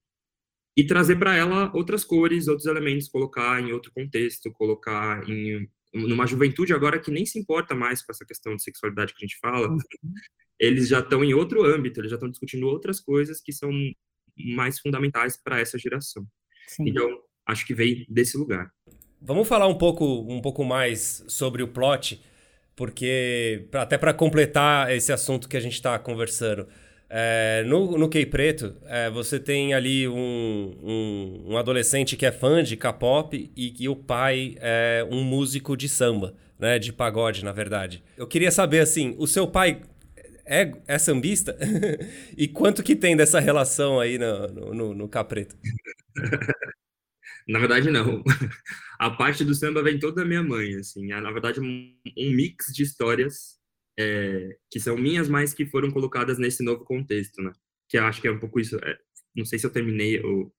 e 0.75 0.83
trazer 0.85 1.17
para 1.17 1.35
ela 1.35 1.71
outras 1.75 2.03
cores, 2.03 2.47
outros 2.47 2.65
elementos, 2.65 3.07
colocar 3.07 3.61
em 3.61 3.71
outro 3.71 3.91
contexto, 3.93 4.51
colocar 4.51 5.27
em 5.29 5.69
numa 5.95 6.27
juventude 6.27 6.73
agora 6.73 6.99
que 6.99 7.09
nem 7.09 7.25
se 7.25 7.39
importa 7.39 7.73
mais 7.73 8.03
com 8.03 8.11
essa 8.11 8.25
questão 8.25 8.53
de 8.55 8.61
sexualidade 8.61 9.13
que 9.13 9.23
a 9.23 9.25
gente 9.25 9.39
fala. 9.39 9.69
Uhum. 9.69 9.77
Eles 10.59 10.89
já 10.89 10.99
estão 10.99 11.23
em 11.23 11.33
outro 11.33 11.63
âmbito, 11.63 12.01
eles 12.01 12.09
já 12.09 12.17
estão 12.17 12.29
discutindo 12.29 12.67
outras 12.67 12.99
coisas 12.99 13.41
que 13.41 13.53
são 13.53 13.71
mais 14.37 14.79
fundamentais 14.79 15.37
para 15.41 15.59
essa 15.59 15.77
geração. 15.77 16.25
Sim. 16.67 16.89
Então, 16.89 17.07
acho 17.45 17.65
que 17.65 17.73
veio 17.73 18.05
desse 18.09 18.37
lugar. 18.37 18.69
Vamos 19.21 19.47
falar 19.47 19.67
um 19.67 19.77
pouco 19.77 20.05
um 20.29 20.41
pouco 20.41 20.63
mais 20.63 21.23
sobre 21.27 21.63
o 21.63 21.67
plot, 21.67 22.21
porque 22.75 23.67
até 23.73 23.97
para 23.97 24.13
completar 24.13 24.91
esse 24.91 25.11
assunto 25.11 25.47
que 25.49 25.57
a 25.57 25.59
gente 25.59 25.73
está 25.73 25.97
conversando. 25.97 26.67
É, 27.09 27.63
no, 27.65 27.97
no 27.97 28.09
Key 28.09 28.25
Preto, 28.25 28.75
é, 28.85 29.09
você 29.09 29.39
tem 29.39 29.73
ali 29.73 30.07
um, 30.07 30.75
um, 30.83 31.43
um, 31.51 31.57
adolescente 31.57 32.17
que 32.17 32.25
é 32.25 32.31
fã 32.31 32.63
de 32.63 32.75
K-pop 32.75 33.51
e 33.55 33.69
que 33.69 33.87
o 33.87 33.95
pai 33.95 34.55
é 34.59 35.07
um 35.09 35.23
músico 35.23 35.77
de 35.77 35.87
samba, 35.87 36.33
né? 36.59 36.79
De 36.79 36.91
pagode, 36.91 37.45
na 37.45 37.51
verdade. 37.51 38.03
Eu 38.17 38.27
queria 38.27 38.51
saber, 38.51 38.79
assim, 38.79 39.15
o 39.19 39.27
seu 39.27 39.47
pai 39.47 39.81
é, 40.45 40.71
é 40.87 40.99
sambista? 40.99 41.57
e 42.37 42.47
quanto 42.47 42.83
que 42.83 42.95
tem 42.95 43.15
dessa 43.17 43.39
relação 43.39 43.99
aí 43.99 44.17
no, 44.17 44.47
no, 44.47 44.73
no, 44.73 44.93
no 44.93 45.09
K 45.09 45.23
Preto? 45.23 45.57
na 47.47 47.59
verdade, 47.59 47.89
não. 47.89 48.23
A 48.99 49.09
parte 49.09 49.43
do 49.43 49.53
samba 49.53 49.83
vem 49.83 49.99
toda 49.99 50.21
da 50.21 50.25
minha 50.25 50.43
mãe, 50.43 50.75
assim. 50.75 51.11
É, 51.11 51.19
na 51.19 51.31
verdade, 51.31 51.59
um, 51.59 51.95
um 52.17 52.31
mix 52.31 52.67
de 52.73 52.83
histórias 52.83 53.59
é, 53.97 54.57
que 54.69 54.79
são 54.79 54.97
minhas, 54.97 55.27
mas 55.27 55.53
que 55.53 55.65
foram 55.65 55.91
colocadas 55.91 56.37
nesse 56.37 56.63
novo 56.63 56.83
contexto, 56.85 57.41
né? 57.41 57.51
Que 57.89 57.97
eu 57.97 58.05
acho 58.05 58.21
que 58.21 58.27
é 58.27 58.31
um 58.31 58.39
pouco 58.39 58.59
isso. 58.59 58.77
É, 58.77 58.97
não 59.35 59.45
sei 59.45 59.59
se 59.59 59.65
eu 59.65 59.71
terminei 59.71 60.19
o, 60.21 60.51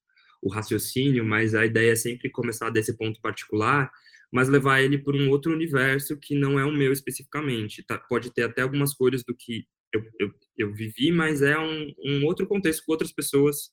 o 0.42 0.50
raciocínio, 0.50 1.24
mas 1.24 1.54
a 1.54 1.64
ideia 1.64 1.92
é 1.92 1.96
sempre 1.96 2.30
começar 2.30 2.70
desse 2.70 2.96
ponto 2.96 3.20
particular, 3.20 3.90
mas 4.32 4.48
levar 4.48 4.80
ele 4.80 4.98
para 4.98 5.16
um 5.16 5.30
outro 5.30 5.52
universo 5.52 6.18
que 6.18 6.34
não 6.34 6.58
é 6.58 6.64
o 6.64 6.72
meu 6.72 6.92
especificamente. 6.92 7.82
Tá? 7.84 7.98
Pode 7.98 8.32
ter 8.32 8.42
até 8.42 8.62
algumas 8.62 8.94
cores 8.94 9.24
do 9.24 9.34
que 9.34 9.66
eu, 9.92 10.02
eu, 10.20 10.34
eu 10.56 10.74
vivi, 10.74 11.12
mas 11.12 11.42
é 11.42 11.58
um, 11.58 11.92
um, 12.04 12.24
outro 12.24 12.46
contexto 12.46 12.84
com 12.84 12.92
outras 12.92 13.12
pessoas. 13.12 13.70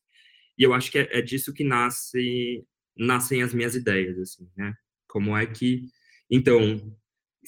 E 0.57 0.63
eu 0.63 0.73
acho 0.73 0.91
que 0.91 0.99
é, 0.99 1.19
é 1.19 1.21
disso 1.21 1.53
que 1.53 1.63
nasce 1.63 2.63
nascem 2.95 3.41
as 3.41 3.53
minhas 3.53 3.75
ideias, 3.75 4.19
assim, 4.19 4.47
né? 4.55 4.73
Como 5.07 5.35
é 5.35 5.45
que 5.45 5.83
então 6.29 6.95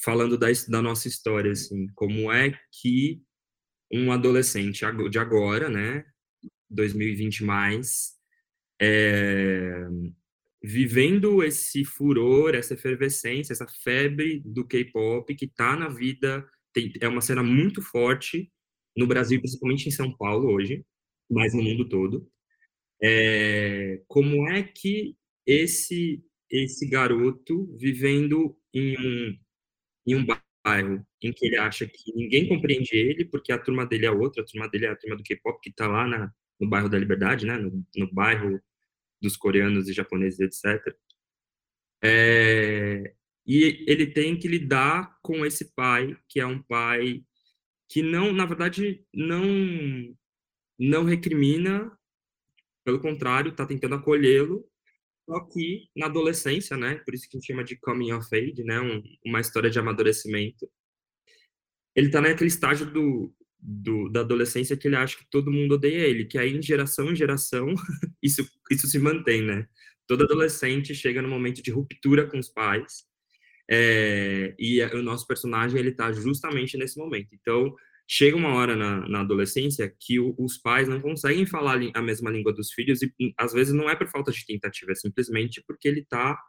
falando 0.03 0.37
da, 0.37 0.47
da 0.67 0.81
nossa 0.81 1.07
história, 1.07 1.51
assim, 1.51 1.87
como 1.95 2.31
é 2.31 2.51
que 2.81 3.21
um 3.91 4.11
adolescente 4.11 4.83
de 5.09 5.19
agora, 5.19 5.69
né, 5.69 6.03
2020 6.69 7.43
mais, 7.43 8.13
é, 8.81 9.87
vivendo 10.61 11.43
esse 11.43 11.85
furor, 11.85 12.55
essa 12.55 12.73
efervescência, 12.73 13.53
essa 13.53 13.67
febre 13.67 14.41
do 14.43 14.65
K-pop 14.67 15.33
que 15.35 15.45
está 15.45 15.75
na 15.75 15.87
vida, 15.87 16.45
tem, 16.73 16.91
é 16.99 17.07
uma 17.07 17.21
cena 17.21 17.43
muito 17.43 17.81
forte 17.81 18.51
no 18.95 19.07
Brasil, 19.07 19.39
principalmente 19.39 19.87
em 19.87 19.91
São 19.91 20.15
Paulo 20.15 20.51
hoje, 20.53 20.85
mas 21.29 21.53
no 21.53 21.63
mundo 21.63 21.87
todo. 21.87 22.29
É, 23.01 24.01
como 24.07 24.47
é 24.49 24.63
que 24.63 25.15
esse 25.45 26.23
esse 26.49 26.87
garoto 26.87 27.75
vivendo 27.77 28.55
em 28.73 28.97
um 28.97 29.37
em 30.07 30.15
um 30.15 30.25
bairro 30.25 31.05
em 31.21 31.31
que 31.33 31.45
ele 31.45 31.57
acha 31.57 31.87
que 31.87 32.13
ninguém 32.15 32.47
compreende 32.47 32.95
ele, 32.95 33.25
porque 33.25 33.51
a 33.51 33.57
turma 33.57 33.85
dele 33.85 34.05
é 34.05 34.11
outra, 34.11 34.43
a 34.43 34.45
turma 34.45 34.69
dele 34.69 34.85
é 34.85 34.89
a 34.89 34.95
turma 34.95 35.15
do 35.15 35.23
K-pop, 35.23 35.59
que 35.61 35.69
está 35.69 35.87
lá 35.87 36.07
na, 36.07 36.31
no 36.59 36.69
bairro 36.69 36.89
da 36.89 36.97
Liberdade, 36.97 37.45
né, 37.45 37.57
no, 37.57 37.85
no 37.95 38.13
bairro 38.13 38.61
dos 39.21 39.37
coreanos 39.37 39.87
e 39.89 39.93
japoneses, 39.93 40.39
etc. 40.39 40.95
É, 42.03 43.13
e 43.45 43.85
ele 43.87 44.07
tem 44.07 44.37
que 44.37 44.47
lidar 44.47 45.17
com 45.21 45.45
esse 45.45 45.73
pai, 45.73 46.15
que 46.27 46.39
é 46.39 46.45
um 46.45 46.61
pai 46.61 47.23
que 47.89 48.01
não, 48.01 48.31
na 48.33 48.45
verdade, 48.45 49.05
não 49.13 49.43
não 50.77 51.05
recrimina, 51.05 51.91
pelo 52.83 52.99
contrário, 52.99 53.51
está 53.51 53.65
tentando 53.65 53.95
acolhê-lo 53.95 54.67
só 55.27 55.39
que 55.39 55.89
na 55.95 56.05
adolescência, 56.05 56.77
né? 56.77 56.95
Por 57.03 57.13
isso 57.15 57.27
que 57.27 57.35
a 57.35 57.39
gente 57.39 57.47
chama 57.47 57.63
de 57.63 57.75
coming 57.77 58.11
of 58.13 58.27
age, 58.33 58.63
né? 58.63 58.79
Um, 58.79 59.01
uma 59.25 59.41
história 59.41 59.69
de 59.69 59.79
amadurecimento. 59.79 60.69
Ele 61.95 62.09
tá 62.09 62.21
naquele 62.21 62.47
estágio 62.47 62.85
do, 62.85 63.33
do, 63.59 64.09
da 64.09 64.19
adolescência 64.19 64.77
que 64.77 64.87
ele 64.87 64.95
acha 64.95 65.17
que 65.17 65.27
todo 65.29 65.51
mundo 65.51 65.75
odeia 65.75 66.07
ele, 66.07 66.25
que 66.25 66.37
aí 66.37 66.55
em 66.55 66.61
geração 66.61 67.11
em 67.11 67.15
geração 67.15 67.73
isso, 68.21 68.47
isso 68.69 68.87
se 68.87 68.99
mantém, 68.99 69.41
né? 69.41 69.67
Todo 70.07 70.23
adolescente 70.23 70.93
chega 70.93 71.21
no 71.21 71.29
momento 71.29 71.63
de 71.63 71.71
ruptura 71.71 72.29
com 72.29 72.37
os 72.37 72.49
pais, 72.49 73.05
é, 73.69 74.55
e 74.59 74.81
o 74.81 75.01
nosso 75.01 75.25
personagem 75.25 75.79
ele 75.79 75.91
tá 75.91 76.11
justamente 76.11 76.77
nesse 76.77 76.97
momento. 76.97 77.29
Então, 77.33 77.73
chega 78.07 78.37
uma 78.37 78.53
hora 78.53 78.75
na, 78.75 79.07
na 79.07 79.21
adolescência 79.21 79.91
que 79.99 80.19
o, 80.19 80.35
os 80.37 80.57
pais 80.57 80.87
não 80.87 81.01
conseguem 81.01 81.45
falar 81.45 81.79
a 81.93 82.01
mesma 82.01 82.29
língua 82.29 82.53
dos 82.53 82.71
filhos 82.71 83.01
e 83.01 83.11
às 83.37 83.53
vezes 83.53 83.73
não 83.73 83.89
é 83.89 83.95
por 83.95 84.07
falta 84.07 84.31
de 84.31 84.45
tentativa, 84.45 84.91
é 84.91 84.95
simplesmente 84.95 85.63
porque 85.65 85.87
ele 85.87 86.01
está 86.01 86.39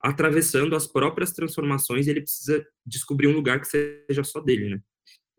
atravessando 0.00 0.76
as 0.76 0.86
próprias 0.86 1.32
transformações 1.32 2.06
e 2.06 2.10
ele 2.10 2.20
precisa 2.20 2.64
descobrir 2.86 3.26
um 3.26 3.32
lugar 3.32 3.60
que 3.60 3.66
seja 3.66 4.22
só 4.22 4.40
dele, 4.40 4.70
né? 4.70 4.80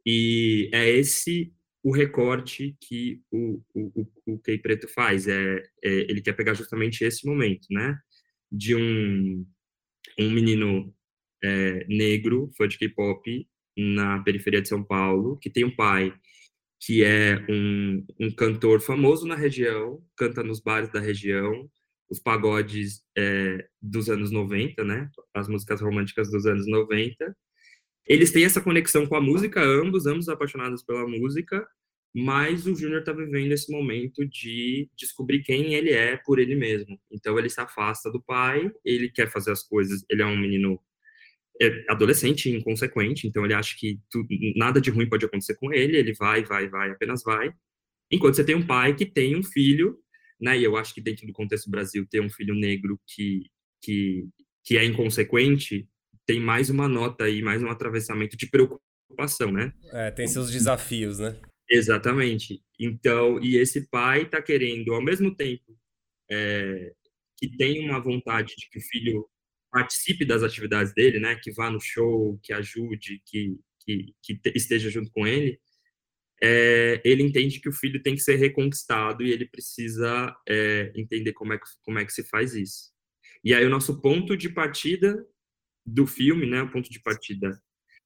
E 0.05 0.69
é 0.73 0.89
esse 0.89 1.53
o 1.81 1.91
recorte 1.91 2.75
que 2.81 3.21
o, 3.31 3.61
o, 3.73 4.01
o, 4.01 4.33
o 4.33 4.39
Kei 4.39 4.57
Preto 4.57 4.87
faz, 4.87 5.27
é, 5.27 5.63
é, 5.83 5.89
ele 6.09 6.21
quer 6.21 6.33
pegar 6.33 6.53
justamente 6.53 7.03
esse 7.03 7.25
momento, 7.25 7.67
né? 7.69 7.97
De 8.51 8.75
um, 8.75 9.45
um 10.19 10.31
menino 10.31 10.93
é, 11.43 11.85
negro, 11.87 12.49
fã 12.57 12.67
de 12.67 12.77
K-pop, 12.77 13.47
na 13.77 14.19
periferia 14.23 14.61
de 14.61 14.67
São 14.67 14.83
Paulo, 14.83 15.37
que 15.37 15.49
tem 15.49 15.63
um 15.63 15.75
pai 15.75 16.13
que 16.81 17.03
é 17.03 17.45
um, 17.49 18.05
um 18.19 18.31
cantor 18.31 18.81
famoso 18.81 19.27
na 19.27 19.35
região, 19.35 20.01
canta 20.15 20.41
nos 20.41 20.61
bares 20.61 20.89
da 20.91 20.99
região, 20.99 21.69
os 22.09 22.19
pagodes 22.19 23.03
é, 23.17 23.67
dos 23.81 24.09
anos 24.09 24.31
90, 24.31 24.83
né? 24.83 25.09
As 25.33 25.47
músicas 25.47 25.81
românticas 25.81 26.31
dos 26.31 26.45
anos 26.45 26.65
90. 26.67 27.35
Eles 28.07 28.31
têm 28.31 28.45
essa 28.45 28.61
conexão 28.61 29.05
com 29.05 29.15
a 29.15 29.21
música, 29.21 29.61
ambos, 29.61 30.07
ambos 30.07 30.27
apaixonados 30.29 30.83
pela 30.83 31.07
música, 31.07 31.67
mas 32.15 32.65
o 32.65 32.75
Júnior 32.75 33.01
está 33.01 33.13
vivendo 33.13 33.51
esse 33.51 33.71
momento 33.71 34.27
de 34.27 34.89
descobrir 34.97 35.43
quem 35.43 35.75
ele 35.75 35.91
é 35.91 36.17
por 36.17 36.39
ele 36.39 36.55
mesmo. 36.55 36.99
Então 37.11 37.37
ele 37.37 37.49
se 37.49 37.61
afasta 37.61 38.11
do 38.11 38.21
pai, 38.21 38.71
ele 38.83 39.09
quer 39.09 39.29
fazer 39.29 39.51
as 39.51 39.61
coisas, 39.61 40.03
ele 40.09 40.23
é 40.23 40.25
um 40.25 40.37
menino 40.37 40.81
é 41.61 41.85
adolescente, 41.89 42.49
inconsequente, 42.49 43.27
então 43.27 43.43
ele 43.43 43.53
acha 43.53 43.75
que 43.77 43.99
tu, 44.09 44.25
nada 44.55 44.79
de 44.79 44.89
ruim 44.89 45.09
pode 45.09 45.25
acontecer 45.25 45.55
com 45.55 45.73
ele, 45.73 45.97
ele 45.97 46.13
vai, 46.13 46.43
vai, 46.43 46.69
vai, 46.69 46.91
apenas 46.91 47.21
vai. 47.23 47.51
Enquanto 48.09 48.35
você 48.35 48.43
tem 48.43 48.55
um 48.55 48.65
pai 48.65 48.95
que 48.95 49.05
tem 49.05 49.35
um 49.35 49.43
filho, 49.43 49.97
né, 50.39 50.57
e 50.57 50.63
eu 50.63 50.77
acho 50.77 50.93
que 50.93 51.01
dentro 51.01 51.27
do 51.27 51.33
contexto 51.33 51.65
do 51.65 51.71
Brasil, 51.71 52.07
ter 52.09 52.21
um 52.21 52.29
filho 52.29 52.55
negro 52.55 52.99
que, 53.05 53.43
que, 53.81 54.25
que 54.63 54.77
é 54.77 54.85
inconsequente, 54.85 55.87
tem 56.25 56.39
mais 56.39 56.69
uma 56.69 56.87
nota 56.87 57.25
aí, 57.25 57.41
mais 57.41 57.61
um 57.61 57.69
atravessamento 57.69 58.37
de 58.37 58.47
preocupação, 58.47 59.51
né? 59.51 59.73
É, 59.91 60.11
tem 60.11 60.27
seus 60.27 60.51
desafios, 60.51 61.19
né? 61.19 61.35
Exatamente. 61.69 62.61
Então, 62.79 63.39
e 63.41 63.57
esse 63.57 63.89
pai 63.89 64.23
está 64.23 64.41
querendo, 64.41 64.93
ao 64.93 65.03
mesmo 65.03 65.35
tempo 65.35 65.77
é, 66.29 66.93
que 67.37 67.49
tem 67.57 67.89
uma 67.89 67.99
vontade 67.99 68.55
de 68.55 68.69
que 68.69 68.79
o 68.79 68.81
filho 68.81 69.27
participe 69.71 70.25
das 70.25 70.43
atividades 70.43 70.93
dele, 70.93 71.19
né? 71.19 71.35
Que 71.35 71.51
vá 71.51 71.69
no 71.69 71.79
show, 71.79 72.39
que 72.43 72.53
ajude, 72.53 73.21
que, 73.25 73.57
que, 73.81 74.13
que 74.21 74.39
esteja 74.55 74.89
junto 74.89 75.11
com 75.11 75.27
ele. 75.27 75.59
É, 76.41 77.01
ele 77.03 77.23
entende 77.23 77.59
que 77.59 77.67
o 77.67 77.73
filho 77.73 78.01
tem 78.01 78.15
que 78.15 78.21
ser 78.21 78.35
reconquistado 78.35 79.23
e 79.23 79.31
ele 79.31 79.45
precisa 79.45 80.33
é, 80.47 80.91
entender 80.95 81.33
como 81.33 81.53
é, 81.53 81.57
que, 81.57 81.65
como 81.83 81.99
é 81.99 82.05
que 82.05 82.13
se 82.13 82.23
faz 82.23 82.55
isso. 82.55 82.91
E 83.43 83.53
aí 83.53 83.65
o 83.65 83.69
nosso 83.69 84.01
ponto 84.01 84.37
de 84.37 84.49
partida 84.49 85.25
do 85.85 86.07
filme, 86.07 86.45
né, 86.45 86.61
o 86.61 86.71
ponto 86.71 86.89
de 86.89 86.99
partida, 87.01 87.61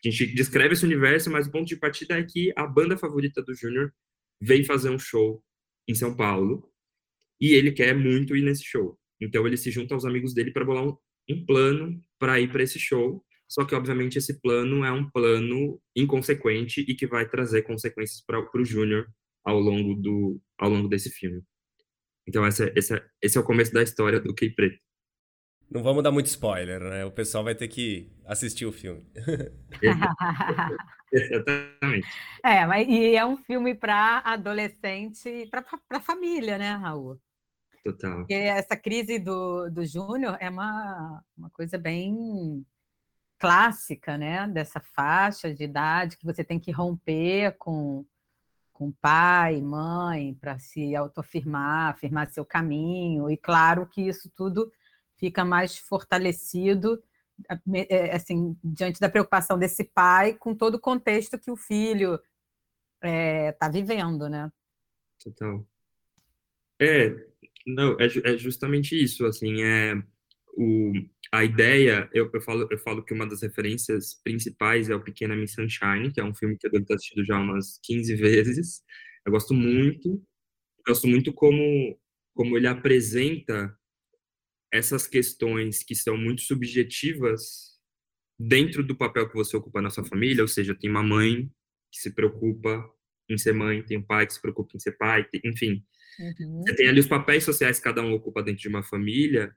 a 0.05 0.09
gente 0.09 0.33
descreve 0.33 0.73
esse 0.73 0.85
universo, 0.85 1.29
mas 1.29 1.47
o 1.47 1.51
ponto 1.51 1.67
de 1.67 1.77
partida 1.77 2.17
é 2.17 2.23
que 2.23 2.51
a 2.55 2.65
banda 2.65 2.97
favorita 2.97 3.41
do 3.41 3.53
Júnior 3.53 3.93
vem 4.41 4.63
fazer 4.63 4.89
um 4.89 4.99
show 4.99 5.43
em 5.87 5.93
São 5.93 6.15
Paulo 6.15 6.69
e 7.39 7.53
ele 7.53 7.71
quer 7.71 7.95
muito 7.95 8.35
ir 8.35 8.41
nesse 8.41 8.63
show. 8.63 8.99
Então 9.21 9.45
ele 9.47 9.57
se 9.57 9.71
junta 9.71 9.93
aos 9.93 10.05
amigos 10.05 10.33
dele 10.33 10.51
para 10.51 10.65
bolar 10.65 10.85
um, 10.85 10.97
um 11.29 11.45
plano 11.45 12.01
para 12.19 12.39
ir 12.39 12.51
para 12.51 12.63
esse 12.63 12.79
show, 12.79 13.23
só 13.47 13.65
que 13.65 13.75
obviamente 13.75 14.17
esse 14.17 14.41
plano 14.41 14.83
é 14.83 14.91
um 14.91 15.09
plano 15.09 15.79
inconsequente 15.95 16.81
e 16.81 16.95
que 16.95 17.07
vai 17.07 17.27
trazer 17.27 17.63
consequências 17.63 18.23
para 18.25 18.39
o 18.39 18.65
Júnior 18.65 19.07
ao 19.43 19.59
longo 19.59 19.95
do 19.95 20.41
ao 20.57 20.69
longo 20.69 20.87
desse 20.87 21.09
filme. 21.09 21.41
Então 22.27 22.45
essa, 22.45 22.71
essa, 22.75 23.05
esse 23.21 23.37
é 23.37 23.41
o 23.41 23.43
começo 23.43 23.73
da 23.73 23.83
história 23.83 24.19
do 24.19 24.33
Key 24.33 24.49
Preto. 24.49 24.79
Não 25.69 25.83
vamos 25.83 26.03
dar 26.03 26.11
muito 26.11 26.27
spoiler, 26.27 26.79
né? 26.79 27.03
O 27.03 27.11
pessoal 27.11 27.43
vai 27.43 27.55
ter 27.55 27.67
que 27.67 28.11
assistir 28.25 28.65
o 28.65 28.71
filme. 28.71 29.03
Exatamente. 31.11 32.07
É, 32.43 32.65
mas 32.65 32.87
e 32.87 33.15
é 33.15 33.25
um 33.25 33.37
filme 33.37 33.75
para 33.75 34.19
adolescente, 34.25 35.47
para 35.49 35.99
família, 35.99 36.57
né, 36.57 36.71
Raul? 36.71 37.19
Total. 37.83 38.17
Porque 38.19 38.33
essa 38.33 38.77
crise 38.77 39.19
do, 39.19 39.69
do 39.69 39.85
Júnior 39.85 40.37
é 40.39 40.49
uma, 40.49 41.23
uma 41.37 41.49
coisa 41.49 41.77
bem 41.77 42.65
clássica, 43.37 44.17
né? 44.17 44.47
Dessa 44.47 44.79
faixa 44.79 45.53
de 45.53 45.65
idade 45.65 46.17
que 46.17 46.25
você 46.25 46.45
tem 46.45 46.57
que 46.57 46.71
romper 46.71 47.57
com, 47.57 48.05
com 48.71 48.89
pai, 48.89 49.61
mãe, 49.61 50.33
para 50.35 50.57
se 50.57 50.95
autoafirmar, 50.95 51.89
afirmar 51.89 52.31
seu 52.31 52.45
caminho. 52.45 53.29
E 53.29 53.35
claro 53.35 53.85
que 53.85 54.01
isso 54.01 54.31
tudo 54.33 54.71
fica 55.17 55.43
mais 55.43 55.77
fortalecido 55.77 57.03
é, 57.89 58.15
assim 58.15 58.57
diante 58.63 58.99
da 58.99 59.09
preocupação 59.09 59.57
desse 59.57 59.83
pai 59.83 60.33
com 60.33 60.55
todo 60.55 60.75
o 60.75 60.79
contexto 60.79 61.37
que 61.37 61.51
o 61.51 61.57
filho 61.57 62.15
está 62.15 63.09
é, 63.09 63.51
tá 63.51 63.67
vivendo, 63.67 64.29
né? 64.29 64.49
Total. 65.21 65.65
É, 66.79 67.32
não, 67.65 67.97
é, 67.99 68.07
é 68.25 68.37
justamente 68.37 69.01
isso, 69.01 69.25
assim, 69.25 69.61
é 69.63 70.01
o, 70.55 70.93
a 71.31 71.43
ideia, 71.43 72.09
eu, 72.13 72.29
eu, 72.33 72.41
falo, 72.41 72.67
eu 72.69 72.77
falo 72.77 73.03
que 73.03 73.13
uma 73.13 73.25
das 73.27 73.41
referências 73.41 74.19
principais 74.23 74.89
é 74.89 74.95
o 74.95 75.03
Pequena 75.03 75.35
Miss 75.35 75.53
Sunshine, 75.53 76.11
que 76.13 76.21
é 76.21 76.23
um 76.23 76.33
filme 76.33 76.57
que 76.57 76.67
eu 76.67 76.71
devo 76.71 76.85
ter 76.85 76.95
assistido 76.95 77.25
já 77.25 77.39
umas 77.39 77.79
15 77.83 78.15
vezes, 78.15 78.83
eu 79.25 79.31
gosto 79.31 79.53
muito, 79.53 80.21
gosto 80.85 81.07
muito 81.07 81.33
como, 81.33 81.97
como 82.35 82.57
ele 82.57 82.67
apresenta 82.67 83.75
essas 84.71 85.07
questões 85.07 85.83
que 85.83 85.95
são 85.95 86.17
muito 86.17 86.41
subjetivas 86.41 87.73
dentro 88.39 88.83
do 88.83 88.95
papel 88.95 89.29
que 89.29 89.35
você 89.35 89.55
ocupa 89.55 89.81
na 89.81 89.89
sua 89.89 90.03
família, 90.03 90.43
ou 90.43 90.47
seja, 90.47 90.75
tem 90.75 90.89
uma 90.89 91.03
mãe 91.03 91.49
que 91.91 91.99
se 92.01 92.11
preocupa 92.11 92.83
em 93.29 93.37
ser 93.37 93.53
mãe, 93.53 93.83
tem 93.83 93.97
um 93.97 94.03
pai 94.03 94.27
que 94.27 94.33
se 94.33 94.41
preocupa 94.41 94.75
em 94.75 94.79
ser 94.79 94.93
pai, 94.93 95.25
enfim. 95.45 95.83
Uhum. 96.19 96.63
Você 96.65 96.75
tem 96.75 96.87
ali 96.87 96.99
os 96.99 97.07
papéis 97.07 97.43
sociais 97.43 97.77
que 97.77 97.83
cada 97.83 98.01
um 98.01 98.13
ocupa 98.13 98.43
dentro 98.43 98.61
de 98.61 98.67
uma 98.67 98.83
família, 98.83 99.55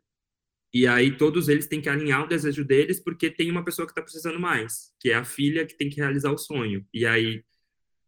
e 0.73 0.87
aí 0.87 1.17
todos 1.17 1.49
eles 1.49 1.67
têm 1.67 1.81
que 1.81 1.89
alinhar 1.89 2.25
o 2.25 2.29
desejo 2.29 2.65
deles 2.65 3.03
porque 3.03 3.31
tem 3.31 3.51
uma 3.51 3.65
pessoa 3.65 3.87
que 3.87 3.93
está 3.93 4.03
precisando 4.03 4.39
mais, 4.39 4.93
que 5.01 5.11
é 5.11 5.15
a 5.15 5.25
filha 5.25 5.65
que 5.65 5.77
tem 5.77 5.89
que 5.89 5.97
realizar 5.97 6.31
o 6.31 6.39
sonho. 6.39 6.85
E 6.93 7.07
aí 7.07 7.43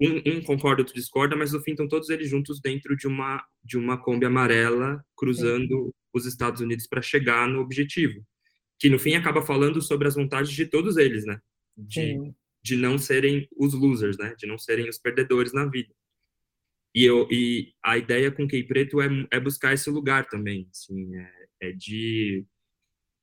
um, 0.00 0.16
um, 0.26 0.42
concorda, 0.42 0.82
outro 0.82 0.94
discorda, 0.94 1.34
mas 1.34 1.52
no 1.52 1.60
fim 1.60 1.72
estão 1.72 1.88
todos 1.88 2.08
eles 2.08 2.28
juntos 2.28 2.60
dentro 2.60 2.96
de 2.96 3.06
uma 3.06 3.44
de 3.64 3.76
uma 3.76 3.96
Kombi 3.96 4.26
amarela 4.26 5.04
cruzando 5.16 5.86
Sim. 5.86 5.92
os 6.14 6.26
Estados 6.26 6.60
Unidos 6.60 6.86
para 6.86 7.02
chegar 7.02 7.48
no 7.48 7.60
objetivo, 7.60 8.24
que 8.78 8.88
no 8.88 8.98
fim 8.98 9.14
acaba 9.14 9.42
falando 9.42 9.82
sobre 9.82 10.06
as 10.06 10.14
vontades 10.14 10.52
de 10.52 10.66
todos 10.66 10.96
eles, 10.96 11.24
né? 11.24 11.40
De, 11.76 12.32
de 12.62 12.76
não 12.76 12.96
serem 12.96 13.48
os 13.56 13.74
losers, 13.74 14.16
né? 14.16 14.34
De 14.38 14.46
não 14.46 14.58
serem 14.58 14.88
os 14.88 14.98
perdedores 14.98 15.52
na 15.52 15.66
vida. 15.66 15.92
E, 16.98 17.04
eu, 17.04 17.28
e 17.30 17.72
a 17.80 17.96
ideia 17.96 18.28
com 18.32 18.48
Key 18.48 18.64
Preto 18.64 19.00
é, 19.00 19.08
é 19.30 19.38
buscar 19.38 19.72
esse 19.72 19.88
lugar 19.88 20.26
também, 20.26 20.68
assim, 20.72 21.14
é, 21.14 21.68
é 21.68 21.72
de 21.72 22.44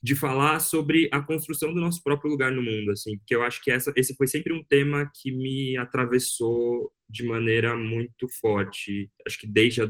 de 0.02 0.14
falar 0.16 0.60
sobre 0.60 1.10
a 1.12 1.20
construção 1.20 1.74
do 1.74 1.82
nosso 1.82 2.04
próprio 2.04 2.30
lugar 2.30 2.52
no 2.52 2.62
mundo, 2.62 2.92
assim, 2.92 3.18
porque 3.18 3.36
eu 3.36 3.42
acho 3.42 3.60
que 3.64 3.72
essa, 3.72 3.92
esse 3.96 4.16
foi 4.16 4.28
sempre 4.28 4.54
um 4.54 4.64
tema 4.64 5.12
que 5.16 5.32
me 5.32 5.76
atravessou 5.78 6.94
de 7.10 7.24
maneira 7.26 7.76
muito 7.76 8.28
forte. 8.40 9.10
Acho 9.26 9.40
que 9.40 9.48
desde 9.48 9.82
a, 9.82 9.90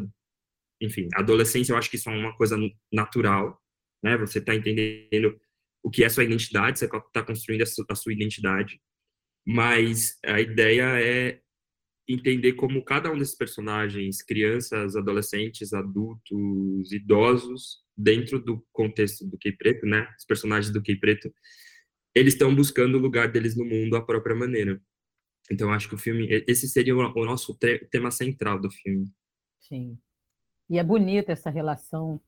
enfim, 0.81 1.09
adolescência, 1.15 1.73
eu 1.73 1.77
acho 1.77 1.89
que 1.89 1.97
isso 1.97 2.09
é 2.09 2.13
uma 2.13 2.33
coisa 2.37 2.55
natural, 2.93 3.61
né? 4.01 4.17
Você 4.19 4.39
está 4.39 4.55
entendendo 4.55 5.37
o 5.83 5.91
que 5.91 6.01
é 6.01 6.07
sua 6.07 6.23
identidade, 6.23 6.79
você 6.79 6.85
está 6.85 7.21
construindo 7.21 7.63
a 7.63 7.65
sua, 7.65 7.85
a 7.89 7.95
sua 7.95 8.13
identidade, 8.13 8.79
mas 9.45 10.17
a 10.25 10.39
ideia 10.39 10.97
é 10.97 11.41
entender 12.07 12.53
como 12.53 12.83
cada 12.83 13.11
um 13.11 13.17
desses 13.17 13.35
personagens, 13.35 14.21
crianças, 14.21 14.95
adolescentes, 14.95 15.73
adultos, 15.73 16.91
idosos, 16.91 17.83
dentro 17.97 18.39
do 18.39 18.63
contexto 18.71 19.25
do 19.25 19.37
Key 19.37 19.53
Preto, 19.53 19.85
né? 19.85 20.07
Os 20.17 20.25
personagens 20.25 20.71
do 20.71 20.81
Key 20.81 20.97
Preto, 20.97 21.33
eles 22.13 22.33
estão 22.33 22.53
buscando 22.53 22.97
o 22.97 23.01
lugar 23.01 23.31
deles 23.31 23.55
no 23.55 23.65
mundo 23.65 23.95
à 23.95 24.01
própria 24.01 24.35
maneira. 24.35 24.81
Então, 25.51 25.71
acho 25.71 25.87
que 25.87 25.95
o 25.95 25.97
filme, 25.97 26.27
esse 26.47 26.67
seria 26.67 26.95
o 26.95 27.25
nosso 27.25 27.57
tema 27.91 28.11
central 28.11 28.59
do 28.59 28.69
filme. 28.71 29.11
Sim. 29.59 29.97
E 30.69 30.79
é 30.79 30.83
bonita 30.83 31.31
essa 31.31 31.49
relação 31.49 32.19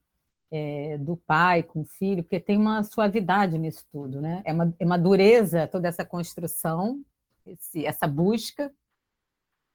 é, 0.51 0.97
do 0.97 1.17
pai 1.17 1.63
com 1.63 1.81
o 1.81 1.85
filho, 1.85 2.23
porque 2.23 2.39
tem 2.39 2.57
uma 2.57 2.83
suavidade 2.83 3.57
nisso 3.57 3.85
tudo, 3.91 4.21
né? 4.21 4.41
É 4.45 4.53
uma, 4.53 4.75
é 4.79 4.85
uma 4.85 4.97
dureza 4.97 5.67
toda 5.67 5.87
essa 5.87 6.05
construção, 6.05 7.03
esse, 7.45 7.85
essa 7.85 8.07
busca, 8.07 8.71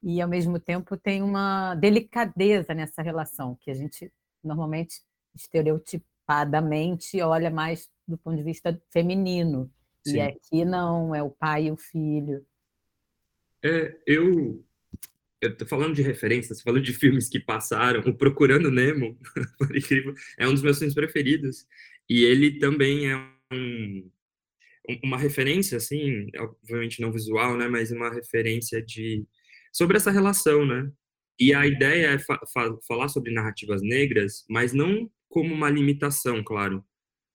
e 0.03 0.21
ao 0.21 0.29
mesmo 0.29 0.59
tempo 0.59 0.97
tem 0.97 1.23
uma 1.23 1.75
delicadeza 1.77 2.75
nessa 2.75 3.03
relação 3.03 3.57
que 3.61 3.71
a 3.71 3.75
gente 3.75 4.13
normalmente 4.43 5.01
estereotipadamente 5.35 7.21
olha 7.21 7.51
mais 7.51 7.89
do 8.07 8.19
ponto 8.19 8.37
de 8.37 8.43
vista 8.43 8.81
feminino. 8.91 9.71
Sim. 10.05 10.17
E 10.17 10.21
aqui 10.21 10.65
não, 10.65 11.15
é 11.15 11.23
o 11.23 11.31
pai 11.31 11.67
e 11.67 11.71
o 11.71 11.77
filho. 11.77 12.45
É, 13.63 13.97
eu 14.07 14.65
eu 15.41 15.57
tô 15.57 15.67
falando 15.67 15.95
de 15.95 16.03
referências, 16.03 16.63
falando 16.63 16.85
de 16.85 16.93
filmes 16.93 17.29
que 17.29 17.41
passaram, 17.41 18.01
o 18.01 18.15
Procurando 18.15 18.71
Nemo, 18.71 19.19
por 19.59 19.77
incrível, 19.77 20.15
é 20.39 20.47
um 20.47 20.53
dos 20.53 20.63
meus 20.63 20.79
filmes 20.79 20.95
preferidos. 20.95 21.67
E 22.09 22.23
ele 22.25 22.61
também 22.61 23.11
é 23.11 23.17
um, 23.53 24.09
uma 25.03 25.19
referência, 25.19 25.77
assim, 25.79 26.29
obviamente 26.39 27.01
não 27.01 27.11
visual, 27.11 27.57
né, 27.57 27.67
mas 27.67 27.91
uma 27.91 28.09
referência 28.09 28.81
de 28.81 29.27
sobre 29.73 29.97
essa 29.97 30.11
relação, 30.11 30.65
né? 30.67 30.91
E 31.41 31.55
a 31.55 31.67
ideia 31.67 32.09
é 32.09 32.19
fa 32.19 32.39
falar 32.87 33.09
sobre 33.09 33.33
narrativas 33.33 33.83
negras, 33.83 34.45
mas 34.49 34.73
não 34.73 35.11
como 35.29 35.55
uma 35.55 35.71
limitação, 35.71 36.45
claro, 36.45 36.85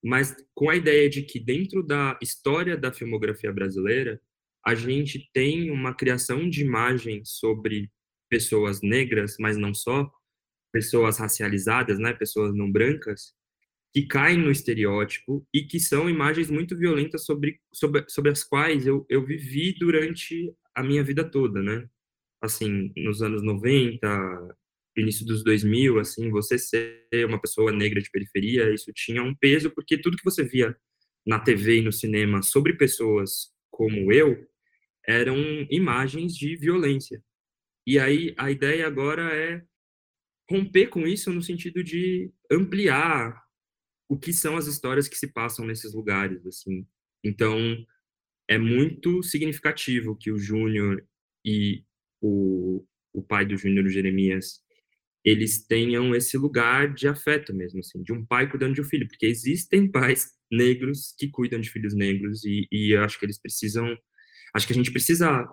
mas 0.04 0.36
com 0.54 0.70
a 0.70 0.76
ideia 0.76 1.10
de 1.10 1.24
que 1.24 1.40
dentro 1.40 1.84
da 1.84 2.18
história 2.22 2.78
da 2.78 2.94
filmografia 2.94 3.52
brasileira, 3.52 4.22
a 4.66 4.76
gente 4.76 5.30
tem 5.34 5.72
uma 5.72 5.94
criação 5.94 6.50
de 6.50 6.62
imagens 6.62 7.32
sobre 7.32 7.90
pessoas 8.30 8.82
negras, 8.82 9.36
mas 9.40 9.58
não 9.58 9.74
só, 9.74 10.10
pessoas 10.72 11.18
racializadas, 11.18 11.98
né, 12.00 12.14
pessoas 12.14 12.54
não 12.54 12.72
brancas, 12.72 13.34
que 13.94 14.06
caem 14.06 14.38
no 14.38 14.52
estereótipo 14.52 15.46
e 15.54 15.64
que 15.64 15.80
são 15.80 16.10
imagens 16.10 16.52
muito 16.52 16.78
violentas 16.78 17.26
sobre, 17.26 17.60
sobre, 17.74 18.06
sobre 18.08 18.32
as 18.32 18.44
quais 18.44 18.86
eu, 18.86 19.06
eu 19.10 19.26
vivi 19.26 19.74
durante 19.80 20.54
a 20.76 20.84
minha 20.84 21.04
vida 21.04 21.24
toda, 21.24 21.64
né? 21.64 21.88
Assim, 22.42 22.92
nos 22.96 23.22
anos 23.22 23.44
90, 23.44 24.56
início 24.96 25.26
dos 25.26 25.44
2000, 25.44 26.00
assim, 26.00 26.30
você 26.30 26.58
ser 26.58 27.08
uma 27.26 27.40
pessoa 27.40 27.72
negra 27.72 28.02
de 28.02 28.10
periferia, 28.10 28.74
isso 28.74 28.92
tinha 28.94 29.24
um 29.24 29.36
peso, 29.36 29.72
porque 29.72 29.98
tudo 29.98 30.18
que 30.18 30.26
você 30.26 30.44
via 30.44 30.76
na 31.26 31.40
TV 31.40 31.80
e 31.80 31.82
no 31.82 31.92
cinema 31.92 32.42
sobre 32.42 32.74
pessoas 32.74 33.52
como 33.70 34.12
eu 34.12 34.48
eram 35.06 35.38
imagens 35.70 36.36
de 36.36 36.56
violência. 36.56 37.24
E 37.86 38.00
aí 38.00 38.34
a 38.38 38.52
ideia 38.52 38.88
agora 38.88 39.34
é 39.34 39.64
romper 40.50 40.88
com 40.88 41.08
isso 41.08 41.32
no 41.32 41.42
sentido 41.42 41.84
de 41.84 42.32
ampliar 42.52 43.42
o 44.10 44.18
que 44.18 44.34
são 44.34 44.58
as 44.58 44.68
histórias 44.68 45.08
que 45.08 45.18
se 45.18 45.28
passam 45.28 45.66
nesses 45.66 45.94
lugares, 45.94 46.46
assim. 46.46 46.86
Então, 47.24 47.58
é 48.48 48.58
muito 48.58 49.22
significativo 49.22 50.16
que 50.16 50.32
o 50.32 50.38
Júnior 50.38 51.06
e 51.46 51.84
o, 52.22 52.86
o 53.14 53.22
pai 53.22 53.46
do 53.46 53.58
Júnior, 53.58 53.88
Jeremias, 53.90 54.62
eles 55.24 55.66
tenham 55.66 56.16
esse 56.16 56.38
lugar 56.38 56.94
de 56.94 57.08
afeto 57.08 57.54
mesmo, 57.54 57.80
assim, 57.80 58.02
de 58.02 58.14
um 58.14 58.26
pai 58.26 58.50
cuidando 58.50 58.76
de 58.76 58.82
um 58.82 58.86
filho, 58.86 59.08
porque 59.08 59.26
existem 59.26 59.90
pais 59.90 60.32
negros 60.50 61.14
que 61.18 61.30
cuidam 61.30 61.60
de 61.60 61.70
filhos 61.70 61.94
negros 61.94 62.46
e, 62.46 62.68
e 62.72 62.96
eu 62.96 63.04
acho 63.04 63.20
que 63.20 63.26
eles 63.26 63.38
precisam, 63.38 63.98
acho 64.54 64.66
que 64.66 64.74
a 64.74 64.76
gente 64.76 64.92
precisa 64.92 65.46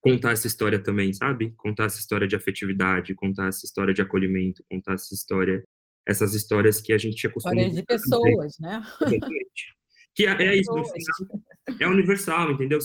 contar 0.00 0.32
essa 0.32 0.46
história 0.46 0.78
também, 0.78 1.12
sabe? 1.12 1.52
Contar 1.56 1.86
essa 1.86 1.98
história 1.98 2.28
de 2.28 2.36
afetividade, 2.36 3.14
contar 3.14 3.48
essa 3.48 3.66
história 3.66 3.92
de 3.92 4.00
acolhimento, 4.00 4.64
contar 4.70 4.94
essa 4.94 5.12
história, 5.12 5.64
essas 6.06 6.34
histórias 6.34 6.80
que 6.80 6.92
a 6.92 6.98
gente 6.98 7.26
acostuma... 7.26 7.54
Histórias 7.54 7.76
de 7.76 7.84
pessoas, 7.84 8.58
né? 8.60 8.82
Que 10.14 10.26
é, 10.26 10.30
é 10.30 10.56
isso, 10.56 10.70
é 11.80 11.86
universal, 11.86 12.50
entendeu? 12.50 12.80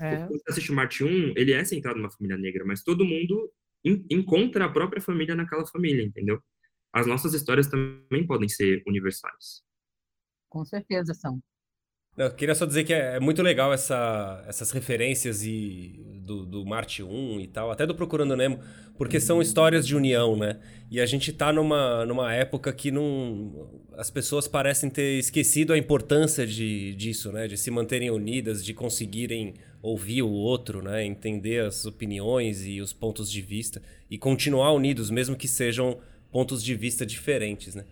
É. 0.00 0.26
você 0.26 0.42
assiste 0.48 0.72
o 0.72 0.74
Marte 0.74 1.04
1, 1.04 1.34
ele 1.36 1.52
é 1.52 1.64
centrado 1.64 1.98
numa 1.98 2.10
família 2.10 2.36
negra, 2.36 2.64
mas 2.64 2.82
todo 2.82 3.04
mundo 3.04 3.50
encontra 4.10 4.64
a 4.64 4.68
própria 4.68 5.00
família 5.00 5.34
naquela 5.34 5.66
família, 5.66 6.02
entendeu? 6.02 6.42
As 6.92 7.06
nossas 7.06 7.34
histórias 7.34 7.66
também 7.66 8.26
podem 8.26 8.48
ser 8.48 8.82
universais. 8.86 9.62
Com 10.48 10.64
certeza 10.64 11.12
são. 11.12 11.40
Eu 12.16 12.30
queria 12.30 12.54
só 12.54 12.64
dizer 12.64 12.84
que 12.84 12.94
é, 12.94 13.16
é 13.16 13.20
muito 13.20 13.42
legal 13.42 13.72
essa, 13.72 14.44
essas 14.46 14.70
referências 14.70 15.44
e 15.44 16.00
do, 16.20 16.46
do 16.46 16.64
Marte 16.64 17.02
1 17.02 17.40
e 17.40 17.46
tal, 17.48 17.72
até 17.72 17.84
do 17.84 17.94
Procurando 17.94 18.36
Nemo, 18.36 18.60
porque 18.96 19.18
são 19.18 19.42
histórias 19.42 19.84
de 19.84 19.96
união, 19.96 20.36
né? 20.36 20.58
E 20.88 21.00
a 21.00 21.06
gente 21.06 21.32
tá 21.32 21.52
numa, 21.52 22.06
numa 22.06 22.32
época 22.32 22.72
que 22.72 22.92
não, 22.92 23.68
as 23.96 24.10
pessoas 24.10 24.46
parecem 24.46 24.88
ter 24.88 25.18
esquecido 25.18 25.72
a 25.72 25.78
importância 25.78 26.46
de, 26.46 26.94
disso, 26.94 27.32
né? 27.32 27.48
De 27.48 27.58
se 27.58 27.68
manterem 27.68 28.10
unidas, 28.10 28.64
de 28.64 28.72
conseguirem 28.72 29.54
ouvir 29.82 30.22
o 30.22 30.30
outro, 30.30 30.80
né? 30.82 31.04
Entender 31.04 31.64
as 31.64 31.84
opiniões 31.84 32.64
e 32.64 32.80
os 32.80 32.92
pontos 32.92 33.28
de 33.28 33.42
vista 33.42 33.82
e 34.08 34.16
continuar 34.16 34.72
unidos, 34.72 35.10
mesmo 35.10 35.34
que 35.34 35.48
sejam 35.48 35.98
pontos 36.30 36.62
de 36.62 36.76
vista 36.76 37.04
diferentes, 37.04 37.74
né? 37.74 37.84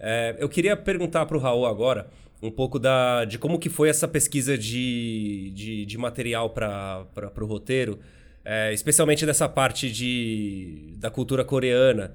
É, 0.00 0.34
eu 0.40 0.48
queria 0.48 0.76
perguntar 0.76 1.26
para 1.26 1.36
o 1.36 1.40
Raul 1.40 1.64
agora 1.64 2.10
um 2.42 2.50
pouco 2.50 2.78
da, 2.78 3.24
de 3.24 3.38
como 3.38 3.58
que 3.58 3.68
foi 3.68 3.88
essa 3.88 4.08
pesquisa 4.08 4.58
de, 4.58 5.52
de, 5.54 5.86
de 5.86 5.96
material 5.96 6.50
para 6.50 7.06
o 7.40 7.46
roteiro, 7.46 8.00
é, 8.44 8.72
especialmente 8.72 9.24
dessa 9.24 9.48
parte 9.48 9.90
de, 9.90 10.94
da 10.96 11.10
cultura 11.10 11.44
coreana. 11.44 12.14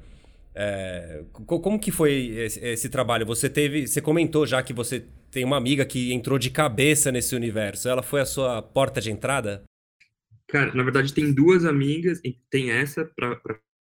É, 0.53 1.23
como 1.31 1.79
que 1.79 1.91
foi 1.91 2.29
esse, 2.35 2.59
esse, 2.65 2.89
trabalho? 2.89 3.25
Você 3.27 3.49
teve, 3.49 3.87
você 3.87 4.01
comentou 4.01 4.45
já 4.45 4.61
que 4.61 4.73
você 4.73 5.05
tem 5.31 5.45
uma 5.45 5.55
amiga 5.55 5.85
que 5.85 6.11
entrou 6.11 6.37
de 6.37 6.49
cabeça 6.49 7.11
nesse 7.11 7.35
universo. 7.35 7.87
Ela 7.87 8.01
foi 8.03 8.19
a 8.19 8.25
sua 8.25 8.61
porta 8.61 8.99
de 8.99 9.11
entrada? 9.11 9.63
Cara, 10.47 10.73
na 10.73 10.83
verdade 10.83 11.13
tem 11.13 11.31
duas 11.31 11.63
amigas, 11.63 12.19
tem 12.49 12.71
essa 12.71 13.05
para 13.15 13.39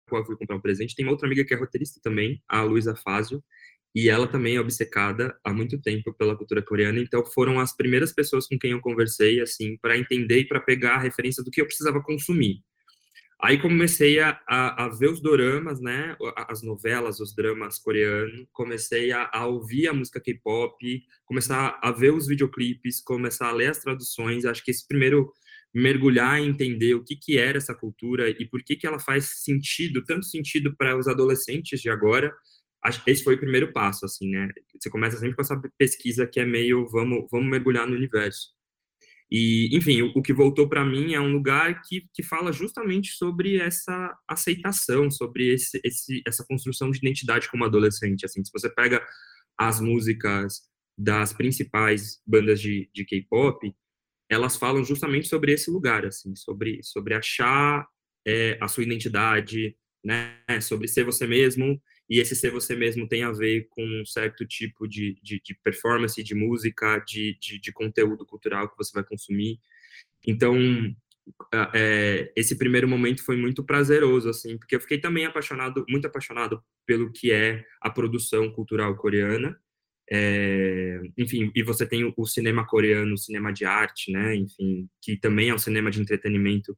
qual 0.07 0.21
eu 0.21 0.25
fui 0.25 0.35
comprar 0.35 0.57
um 0.57 0.61
presente, 0.61 0.95
tem 0.95 1.07
outra 1.07 1.27
amiga 1.27 1.43
que 1.43 1.53
é 1.53 1.57
roteirista 1.57 1.99
também, 2.03 2.43
a 2.47 2.61
Luísa 2.61 2.95
Fázio, 2.95 3.43
e 3.95 4.09
ela 4.09 4.27
também 4.27 4.57
é 4.57 4.59
obcecada 4.59 5.39
há 5.41 5.53
muito 5.53 5.81
tempo 5.81 6.13
pela 6.13 6.35
cultura 6.35 6.61
coreana, 6.61 6.99
então 6.99 7.25
foram 7.25 7.61
as 7.61 7.73
primeiras 7.73 8.11
pessoas 8.11 8.45
com 8.45 8.59
quem 8.59 8.71
eu 8.71 8.81
conversei, 8.81 9.39
assim, 9.39 9.77
para 9.77 9.97
entender 9.97 10.39
e 10.39 10.47
para 10.47 10.59
pegar 10.59 10.95
a 10.95 10.99
referência 10.99 11.41
do 11.41 11.49
que 11.49 11.61
eu 11.61 11.65
precisava 11.65 12.03
consumir. 12.03 12.61
Aí 13.41 13.57
comecei 13.57 14.19
a, 14.19 14.39
a, 14.47 14.85
a, 14.85 14.89
ver 14.89 15.09
os 15.09 15.21
doramas, 15.21 15.79
né, 15.79 16.15
as 16.35 16.61
novelas, 16.61 17.19
os 17.19 17.33
dramas 17.33 17.77
coreanos, 17.77 18.45
comecei 18.51 19.11
a, 19.11 19.29
a 19.31 19.45
ouvir 19.45 19.87
a 19.87 19.93
música 19.93 20.19
K-pop, 20.19 21.03
começar 21.25 21.79
a 21.81 21.91
ver 21.91 22.13
os 22.13 22.27
videoclipes, 22.27 23.01
começar 23.01 23.47
a 23.47 23.51
ler 23.51 23.67
as 23.69 23.79
traduções. 23.79 24.45
Acho 24.45 24.63
que 24.63 24.71
esse 24.71 24.87
primeiro 24.87 25.31
mergulhar 25.73 26.41
e 26.41 26.47
entender 26.47 26.95
o 26.95 27.03
que 27.03 27.15
que 27.15 27.37
era 27.37 27.57
essa 27.57 27.75
cultura 27.75 28.29
e 28.29 28.45
por 28.45 28.63
que 28.63 28.77
que 28.77 28.87
ela 28.87 28.99
faz 28.99 29.43
sentido, 29.43 30.03
tanto 30.05 30.25
sentido 30.25 30.73
para 30.75 30.97
os 30.97 31.05
adolescentes 31.05 31.81
de 31.81 31.89
agora, 31.89 32.33
esse 33.07 33.23
foi 33.23 33.35
o 33.35 33.39
primeiro 33.39 33.71
passo, 33.73 34.05
assim, 34.05 34.29
né? 34.29 34.49
Você 34.79 34.89
começa 34.89 35.17
sempre 35.17 35.35
com 35.35 35.41
essa 35.41 35.59
pesquisa 35.77 36.27
que 36.27 36.39
é 36.39 36.45
meio 36.45 36.87
vamos, 36.87 37.27
vamos 37.31 37.49
mergulhar 37.49 37.87
no 37.87 37.95
universo. 37.95 38.55
E, 39.31 39.75
enfim, 39.75 40.03
o, 40.03 40.11
o 40.15 40.21
que 40.21 40.33
voltou 40.33 40.69
para 40.69 40.85
mim 40.85 41.13
é 41.13 41.19
um 41.19 41.31
lugar 41.31 41.81
que, 41.81 42.07
que 42.13 42.21
fala 42.21 42.51
justamente 42.51 43.11
sobre 43.13 43.57
essa 43.57 44.15
aceitação, 44.27 45.09
sobre 45.09 45.53
esse, 45.53 45.79
esse, 45.83 46.21
essa 46.27 46.45
construção 46.45 46.91
de 46.91 46.99
identidade 46.99 47.49
como 47.49 47.65
adolescente. 47.65 48.25
Assim, 48.25 48.43
se 48.43 48.51
você 48.53 48.69
pega 48.69 49.03
as 49.57 49.79
músicas 49.79 50.61
das 50.97 51.33
principais 51.33 52.21
bandas 52.25 52.61
de, 52.61 52.89
de 52.93 53.03
K-pop, 53.03 53.73
elas 54.29 54.57
falam 54.57 54.83
justamente 54.83 55.27
sobre 55.27 55.53
esse 55.53 55.69
lugar, 55.69 56.05
assim, 56.05 56.35
sobre, 56.35 56.79
sobre 56.83 57.13
achar 57.13 57.85
é, 58.25 58.57
a 58.61 58.67
sua 58.67 58.83
identidade, 58.83 59.75
né, 60.03 60.39
sobre 60.61 60.87
ser 60.87 61.03
você 61.03 61.27
mesmo 61.27 61.81
e 62.09 62.19
esse 62.19 62.35
ser 62.35 62.51
você 62.51 62.75
mesmo 62.75 63.07
tem 63.07 63.23
a 63.23 63.31
ver 63.31 63.67
com 63.69 63.83
um 63.83 64.05
certo 64.05 64.45
tipo 64.45 64.87
de, 64.87 65.17
de, 65.23 65.41
de 65.43 65.55
performance, 65.63 66.21
de 66.21 66.35
música, 66.35 66.99
de, 66.99 67.37
de, 67.39 67.59
de, 67.59 67.71
conteúdo 67.71 68.25
cultural 68.25 68.69
que 68.69 68.77
você 68.77 68.91
vai 68.93 69.03
consumir. 69.03 69.59
Então, 70.27 70.55
é, 71.73 72.31
esse 72.35 72.55
primeiro 72.57 72.87
momento 72.87 73.23
foi 73.23 73.35
muito 73.35 73.63
prazeroso, 73.63 74.29
assim, 74.29 74.57
porque 74.57 74.75
eu 74.75 74.79
fiquei 74.79 74.99
também 74.99 75.25
apaixonado, 75.25 75.85
muito 75.89 76.05
apaixonado 76.05 76.61
pelo 76.85 77.11
que 77.11 77.31
é 77.31 77.65
a 77.81 77.89
produção 77.89 78.51
cultural 78.51 78.95
coreana. 78.95 79.59
É, 80.11 81.01
enfim, 81.17 81.51
e 81.55 81.63
você 81.63 81.85
tem 81.87 82.13
o 82.15 82.25
cinema 82.27 82.65
coreano, 82.65 83.15
o 83.15 83.17
cinema 83.17 83.51
de 83.51 83.65
arte, 83.65 84.11
né, 84.11 84.35
enfim, 84.35 84.87
que 85.01 85.17
também 85.17 85.49
é 85.49 85.55
um 85.55 85.57
cinema 85.57 85.89
de 85.89 85.99
entretenimento 85.99 86.77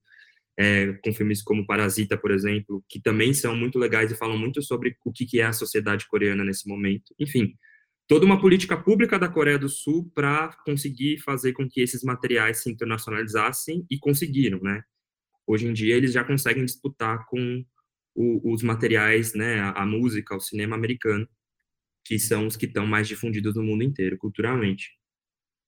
é, 0.58 0.93
com 1.04 1.13
filmes 1.13 1.43
como 1.43 1.65
Parasita, 1.65 2.17
por 2.17 2.32
exemplo, 2.32 2.84
que 2.89 3.00
também 3.00 3.34
são 3.34 3.56
muito 3.56 3.78
legais 3.78 4.12
e 4.12 4.17
falam 4.17 4.38
muito 4.38 4.62
sobre 4.62 4.98
o 5.06 5.12
que 5.12 5.39
é 5.39 5.46
a 5.46 5.54
sociedade 5.54 6.08
coreana 6.08 6.43
nesse 6.43 6.67
momento. 6.67 7.13
Enfim, 7.20 7.54
toda 8.08 8.26
uma 8.26 8.41
política 8.41 8.76
pública 8.76 9.20
da 9.20 9.30
Coreia 9.30 9.60
do 9.60 9.70
Sul 9.70 10.12
para 10.15 10.50
conseguir 10.65 11.20
fazer 11.20 11.54
com 11.54 11.70
que 11.70 11.82
esses 11.82 12.04
materiais 12.04 12.63
se 12.63 12.72
internacionalizassem 12.72 13.86
e 13.89 14.00
conseguiram, 14.00 14.60
né? 14.62 14.82
Hoje 15.46 15.67
em 15.67 15.74
dia 15.74 15.96
eles 15.96 16.12
já 16.12 16.24
conseguem 16.24 16.65
disputar 16.65 17.26
com 17.28 17.63
o, 18.15 18.52
os 18.52 18.63
materiais, 18.63 19.34
né, 19.36 19.60
a, 19.60 19.84
a 19.84 19.86
música, 19.86 20.36
o 20.36 20.39
cinema 20.39 20.76
americano, 20.76 21.28
que 22.04 22.17
são 22.17 22.48
os 22.48 22.58
que 22.58 22.65
estão 22.65 22.88
mais 22.88 23.08
difundidos 23.08 23.56
no 23.56 23.63
mundo 23.63 23.84
inteiro, 23.84 24.17
culturalmente. 24.17 24.91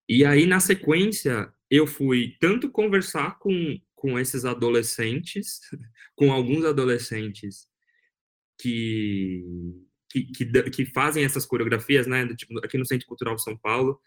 E 0.08 0.25
aí, 0.25 0.47
na 0.47 0.60
sequência, 0.60 1.54
eu 1.69 1.86
fui 1.86 2.36
tanto 2.39 2.71
conversar 2.71 3.38
com 3.38 3.80
com 4.00 4.18
esses 4.18 4.46
adolescentes, 4.46 5.60
com 6.16 6.32
alguns 6.32 6.66
adolescentes 6.66 7.68
que, 8.60 9.44
que, 10.10 10.24
que, 10.32 10.70
que 10.72 10.86
fazem 10.86 11.24
essas 11.26 11.46
coreografias, 11.46 12.08
né? 12.08 12.28
Tipo, 12.36 12.58
aqui 12.64 12.78
no 12.78 12.86
Centro 12.86 13.08
Cultural 13.08 13.38
São 13.38 13.58
Paulo, 13.58 14.00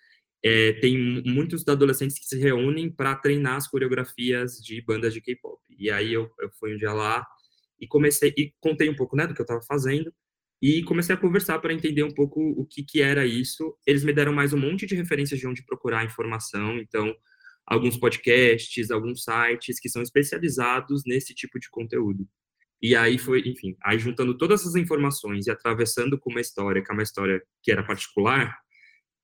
é, 0.43 0.73
tem 0.75 1.23
muitos 1.25 1.67
adolescentes 1.69 2.19
que 2.19 2.25
se 2.25 2.37
reúnem 2.39 2.91
para 2.91 3.15
treinar 3.15 3.57
as 3.57 3.69
coreografias 3.69 4.57
de 4.57 4.83
bandas 4.83 5.13
de 5.15 5.21
K-pop. 5.21 5.61
E 5.79 5.91
aí 5.91 6.13
eu, 6.13 6.31
eu 6.41 6.51
fui 6.59 6.75
um 6.75 6.77
dia 6.77 6.93
lá 6.93 7.25
e 7.81 7.87
comecei 7.87 8.33
e 8.37 8.53
contei 8.61 8.89
um 8.89 8.97
pouco 8.97 9.15
né, 9.15 9.27
do 9.27 9.35
que 9.35 9.41
eu 9.41 9.45
estava 9.45 9.63
fazendo 9.63 10.13
e 10.61 10.83
comecei 10.85 11.15
a 11.15 11.19
conversar 11.19 11.59
para 11.59 11.73
entender 11.73 12.03
um 12.03 12.15
pouco 12.15 12.41
o 12.41 12.65
que, 12.65 12.83
que 12.83 13.03
era 13.03 13.27
isso. 13.27 13.77
Eles 13.87 14.05
me 14.05 14.13
deram 14.13 14.33
mais 14.33 14.53
um 14.53 14.59
monte 14.59 14.87
de 14.87 14.95
referências 14.95 15.39
de 15.39 15.47
onde 15.47 15.65
procurar 15.65 16.05
informação. 16.05 16.79
Então, 16.79 17.15
alguns 17.67 17.97
podcasts, 17.97 18.91
alguns 18.91 19.25
sites 19.25 19.81
que 19.81 19.89
são 19.89 20.03
especializados 20.03 21.03
nesse 21.07 21.35
tipo 21.35 21.59
de 21.59 21.71
conteúdo. 21.71 22.29
E 22.81 22.97
aí 22.97 23.17
foi, 23.17 23.41
enfim, 23.47 23.77
aí 23.83 23.99
juntando 23.99 24.37
todas 24.37 24.63
essas 24.63 24.75
informações 24.75 25.47
e 25.47 25.51
atravessando 25.51 26.19
com 26.19 26.31
uma 26.31 26.41
história, 26.41 26.83
que 26.83 26.91
é 26.91 26.95
uma 26.95 27.03
história 27.03 27.41
que 27.63 27.71
era 27.71 27.85
particular, 27.85 28.59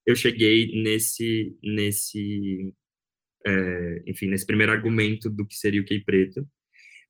eu 0.06 0.14
cheguei 0.14 0.82
nesse, 0.82 1.56
nesse, 1.62 2.72
é, 3.44 4.02
enfim, 4.06 4.26
nesse 4.28 4.46
primeiro 4.46 4.72
argumento 4.72 5.28
do 5.28 5.44
que 5.44 5.56
seria 5.56 5.80
o 5.80 5.84
Key 5.84 6.04
Preto. 6.04 6.46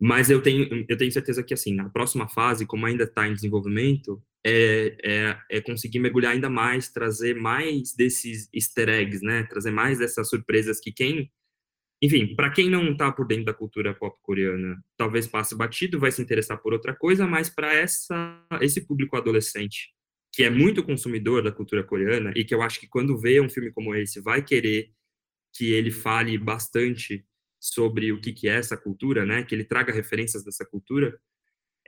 Mas 0.00 0.30
eu 0.30 0.40
tenho, 0.42 0.86
eu 0.88 0.96
tenho 0.96 1.12
certeza 1.12 1.42
que, 1.42 1.52
assim, 1.52 1.74
na 1.74 1.90
próxima 1.90 2.28
fase, 2.28 2.66
como 2.66 2.86
ainda 2.86 3.04
está 3.04 3.28
em 3.28 3.34
desenvolvimento, 3.34 4.22
é, 4.44 4.96
é, 5.02 5.38
é, 5.50 5.60
conseguir 5.60 5.98
mergulhar 5.98 6.32
ainda 6.32 6.48
mais, 6.48 6.88
trazer 6.90 7.34
mais 7.34 7.94
desses 7.94 8.48
easter 8.54 8.88
eggs, 8.88 9.24
né? 9.24 9.44
Trazer 9.44 9.70
mais 9.70 9.98
dessas 9.98 10.28
surpresas 10.28 10.80
que 10.80 10.92
quem, 10.92 11.30
enfim, 12.02 12.34
para 12.34 12.50
quem 12.50 12.70
não 12.70 12.92
está 12.92 13.12
por 13.12 13.26
dentro 13.26 13.46
da 13.46 13.54
cultura 13.54 13.94
pop 13.94 14.16
coreana, 14.22 14.82
talvez 14.96 15.26
passe 15.26 15.56
batido, 15.56 15.98
vai 15.98 16.12
se 16.12 16.22
interessar 16.22 16.58
por 16.58 16.72
outra 16.72 16.94
coisa, 16.94 17.26
mas 17.26 17.50
para 17.50 17.72
esse 18.60 18.86
público 18.86 19.16
adolescente 19.16 19.92
que 20.32 20.44
é 20.44 20.50
muito 20.50 20.84
consumidor 20.84 21.42
da 21.42 21.50
cultura 21.50 21.82
coreana 21.82 22.32
e 22.36 22.44
que 22.44 22.54
eu 22.54 22.62
acho 22.62 22.78
que 22.78 22.86
quando 22.86 23.18
vê 23.18 23.40
um 23.40 23.48
filme 23.48 23.72
como 23.72 23.94
esse 23.94 24.20
vai 24.20 24.42
querer 24.42 24.92
que 25.52 25.72
ele 25.72 25.90
fale 25.90 26.36
bastante 26.38 27.26
sobre 27.60 28.12
o 28.12 28.20
que 28.20 28.32
que 28.32 28.48
é 28.48 28.56
essa 28.56 28.76
cultura, 28.76 29.26
né? 29.26 29.42
Que 29.42 29.54
ele 29.54 29.64
traga 29.64 29.92
referências 29.92 30.44
dessa 30.44 30.64
cultura 30.64 31.18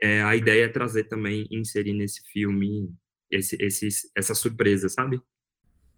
é, 0.02 0.22
a 0.22 0.34
ideia 0.34 0.64
é 0.64 0.68
trazer 0.68 1.04
também, 1.04 1.46
inserir 1.50 1.92
nesse 1.92 2.22
filme 2.32 2.90
esse, 3.30 3.56
esse, 3.60 3.88
essa 4.16 4.34
surpresa, 4.34 4.88
sabe? 4.88 5.20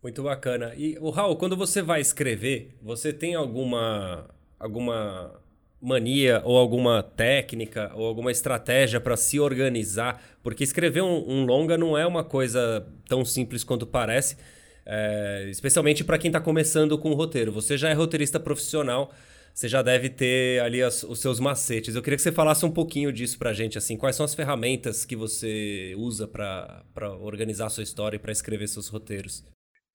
Muito 0.02 0.22
bacana. 0.22 0.74
E, 0.76 0.98
o 1.00 1.10
Raul, 1.10 1.36
quando 1.36 1.56
você 1.56 1.80
vai 1.80 2.00
escrever, 2.00 2.76
você 2.82 3.12
tem 3.12 3.34
alguma, 3.34 4.28
alguma 4.58 5.40
mania 5.80 6.42
ou 6.44 6.58
alguma 6.58 7.02
técnica 7.02 7.92
ou 7.94 8.06
alguma 8.06 8.32
estratégia 8.32 9.00
para 9.00 9.16
se 9.16 9.38
organizar? 9.38 10.20
Porque 10.42 10.64
escrever 10.64 11.02
um, 11.02 11.30
um, 11.30 11.44
longa 11.44 11.78
não 11.78 11.96
é 11.96 12.04
uma 12.04 12.24
coisa 12.24 12.86
tão 13.08 13.24
simples 13.24 13.62
quanto 13.62 13.86
parece, 13.86 14.36
é, 14.84 15.46
especialmente 15.48 16.02
para 16.02 16.18
quem 16.18 16.28
está 16.28 16.40
começando 16.40 16.98
com 16.98 17.10
o 17.12 17.14
roteiro. 17.14 17.52
Você 17.52 17.78
já 17.78 17.88
é 17.88 17.92
roteirista 17.92 18.40
profissional, 18.40 19.14
você 19.54 19.68
já 19.68 19.82
deve 19.82 20.08
ter 20.08 20.60
ali 20.62 20.82
as, 20.82 21.02
os 21.02 21.20
seus 21.20 21.38
macetes. 21.38 21.94
Eu 21.94 22.02
queria 22.02 22.16
que 22.16 22.22
você 22.22 22.32
falasse 22.32 22.64
um 22.64 22.70
pouquinho 22.70 23.12
disso 23.12 23.38
pra 23.38 23.52
gente, 23.52 23.76
assim, 23.76 23.96
quais 23.96 24.16
são 24.16 24.24
as 24.24 24.34
ferramentas 24.34 25.04
que 25.04 25.14
você 25.14 25.94
usa 25.96 26.26
para 26.26 26.84
organizar 27.20 27.66
a 27.66 27.70
sua 27.70 27.82
história 27.82 28.16
e 28.16 28.20
para 28.20 28.32
escrever 28.32 28.66
seus 28.68 28.88
roteiros? 28.88 29.44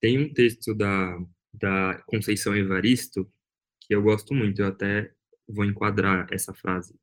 Tem 0.00 0.18
um 0.18 0.32
texto 0.32 0.74
da, 0.74 1.18
da 1.52 2.02
Conceição 2.06 2.56
Evaristo 2.56 3.28
que 3.80 3.94
eu 3.94 4.02
gosto 4.02 4.34
muito, 4.34 4.60
eu 4.60 4.68
até 4.68 5.10
vou 5.48 5.64
enquadrar 5.64 6.26
essa 6.30 6.52
frase, 6.52 6.94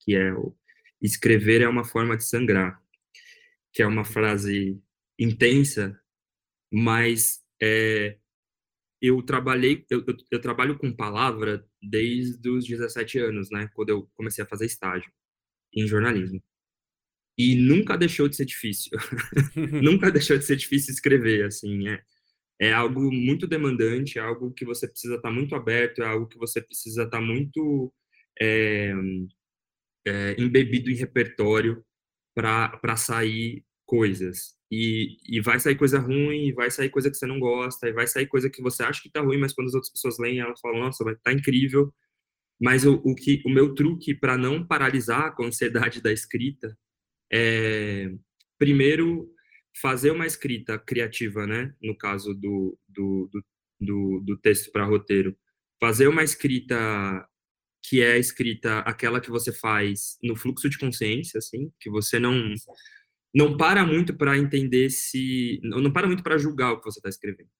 que 0.00 0.14
é 0.14 0.32
o 0.34 0.54
escrever 1.00 1.62
é 1.62 1.68
uma 1.68 1.84
forma 1.84 2.16
de 2.16 2.24
sangrar, 2.24 2.80
que 3.72 3.82
é 3.82 3.86
uma 3.86 4.04
frase 4.04 4.80
intensa, 5.18 5.98
mas 6.70 7.40
é, 7.60 8.18
eu 9.06 9.22
trabalhei, 9.22 9.84
eu, 9.90 10.04
eu, 10.06 10.16
eu, 10.30 10.40
trabalho 10.40 10.78
com 10.78 10.92
palavra 10.92 11.64
desde 11.82 12.48
os 12.48 12.66
17 12.66 13.18
anos, 13.18 13.50
né? 13.50 13.68
Quando 13.74 13.90
eu 13.90 14.10
comecei 14.14 14.42
a 14.44 14.46
fazer 14.46 14.66
estágio 14.66 15.10
em 15.74 15.86
jornalismo. 15.86 16.42
E 17.38 17.54
nunca 17.54 17.96
deixou 17.98 18.28
de 18.28 18.36
ser 18.36 18.46
difícil. 18.46 18.92
nunca 19.82 20.10
deixou 20.10 20.38
de 20.38 20.44
ser 20.44 20.56
difícil 20.56 20.94
escrever, 20.94 21.44
assim, 21.46 21.88
é. 21.88 22.02
É 22.58 22.72
algo 22.72 23.12
muito 23.12 23.46
demandante, 23.46 24.18
é 24.18 24.22
algo 24.22 24.50
que 24.50 24.64
você 24.64 24.88
precisa 24.88 25.16
estar 25.16 25.30
muito 25.30 25.54
aberto, 25.54 26.02
é 26.02 26.06
algo 26.06 26.26
que 26.26 26.38
você 26.38 26.62
precisa 26.62 27.02
estar 27.02 27.20
muito 27.20 27.92
é, 28.40 28.94
é, 30.06 30.36
embebido 30.38 30.90
em 30.90 30.94
repertório 30.94 31.84
para 32.34 32.96
sair 32.96 33.62
coisas. 33.86 34.54
E, 34.70 35.16
e 35.28 35.40
vai 35.40 35.60
sair 35.60 35.76
coisa 35.76 35.98
ruim, 35.98 36.52
vai 36.52 36.70
sair 36.70 36.90
coisa 36.90 37.10
que 37.10 37.16
você 37.16 37.26
não 37.26 37.38
gosta, 37.38 37.88
e 37.88 37.92
vai 37.92 38.06
sair 38.06 38.26
coisa 38.26 38.50
que 38.50 38.60
você 38.60 38.82
acha 38.82 39.00
que 39.02 39.10
tá 39.10 39.20
ruim, 39.20 39.38
mas 39.38 39.52
quando 39.52 39.68
as 39.68 39.74
outras 39.74 39.92
pessoas 39.92 40.18
leem, 40.18 40.40
elas 40.40 40.60
falam, 40.60 40.80
nossa, 40.80 41.04
vai 41.04 41.14
tá 41.16 41.32
incrível. 41.32 41.94
Mas 42.60 42.84
o, 42.84 42.94
o, 43.04 43.14
que, 43.14 43.42
o 43.46 43.50
meu 43.50 43.74
truque 43.74 44.14
para 44.14 44.36
não 44.36 44.66
paralisar 44.66 45.34
a 45.38 45.44
ansiedade 45.44 46.02
da 46.02 46.12
escrita 46.12 46.76
é, 47.32 48.10
primeiro, 48.58 49.28
fazer 49.80 50.10
uma 50.10 50.26
escrita 50.26 50.78
criativa, 50.78 51.46
né? 51.46 51.74
No 51.82 51.96
caso 51.96 52.34
do, 52.34 52.78
do, 52.88 53.28
do, 53.32 53.44
do, 53.80 54.20
do 54.24 54.36
texto 54.38 54.70
para 54.72 54.84
roteiro. 54.84 55.36
Fazer 55.80 56.08
uma 56.08 56.24
escrita 56.24 57.28
que 57.82 58.02
é 58.02 58.12
a 58.12 58.18
escrita 58.18 58.80
aquela 58.80 59.20
que 59.20 59.30
você 59.30 59.52
faz 59.52 60.18
no 60.22 60.34
fluxo 60.34 60.68
de 60.68 60.78
consciência, 60.78 61.38
assim, 61.38 61.70
que 61.78 61.88
você 61.88 62.18
não 62.18 62.52
não 63.36 63.54
para 63.54 63.84
muito 63.84 64.16
para 64.16 64.38
entender 64.38 64.88
se. 64.88 65.60
Não 65.62 65.92
para 65.92 66.06
muito 66.06 66.22
para 66.22 66.38
julgar 66.38 66.72
o 66.72 66.78
que 66.78 66.86
você 66.86 66.98
está 66.98 67.10
escrevendo. 67.10 67.50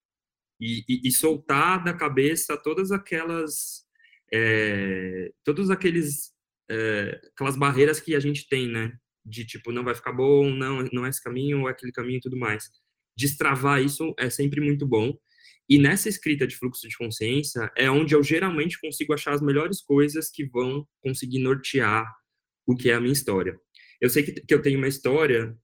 E, 0.59 0.83
e, 0.89 1.09
e, 1.09 1.13
soltar 1.13 1.85
da 1.85 1.93
cabeça 1.93 2.57
todas 2.57 2.91
aquelas. 2.91 3.85
É, 4.33 5.31
todos 5.45 5.69
aqueles. 5.69 6.33
É, 6.71 7.21
aquelas 7.35 7.59
barreiras 7.59 8.01
que 8.01 8.15
a 8.15 8.21
gente 8.21 8.49
tem, 8.49 8.67
né? 8.67 8.91
De 9.23 9.45
tipo, 9.45 9.71
não 9.71 9.85
vai 9.85 9.95
ficar 9.95 10.13
bom, 10.13 10.49
não, 10.49 10.83
não 10.95 11.05
é 11.05 11.11
esse 11.11 11.23
caminho, 11.23 11.61
ou 11.61 11.69
é 11.69 11.73
aquele 11.73 11.93
caminho 11.93 12.17
e 12.17 12.23
tudo 12.23 12.39
mais. 12.39 12.71
Destravar 13.15 13.83
isso 13.83 14.15
é 14.19 14.31
sempre 14.31 14.63
muito 14.63 14.87
bom. 14.87 15.15
E 15.69 15.79
nessa 15.79 16.09
escrita 16.09 16.47
de 16.47 16.57
fluxo 16.57 16.89
de 16.89 16.97
consciência 16.97 17.71
é 17.77 17.91
onde 17.91 18.15
eu 18.15 18.23
geralmente 18.23 18.81
consigo 18.81 19.13
achar 19.13 19.35
as 19.35 19.43
melhores 19.43 19.83
coisas 19.83 20.31
que 20.31 20.47
vão 20.47 20.89
conseguir 21.03 21.41
nortear 21.41 22.11
o 22.67 22.75
que 22.75 22.89
é 22.89 22.95
a 22.95 23.01
minha 23.01 23.13
história. 23.13 23.59
Eu 24.01 24.09
sei 24.09 24.23
que, 24.23 24.33
que 24.33 24.55
eu 24.55 24.63
tenho 24.63 24.79
uma 24.79 24.89
história 24.89 25.55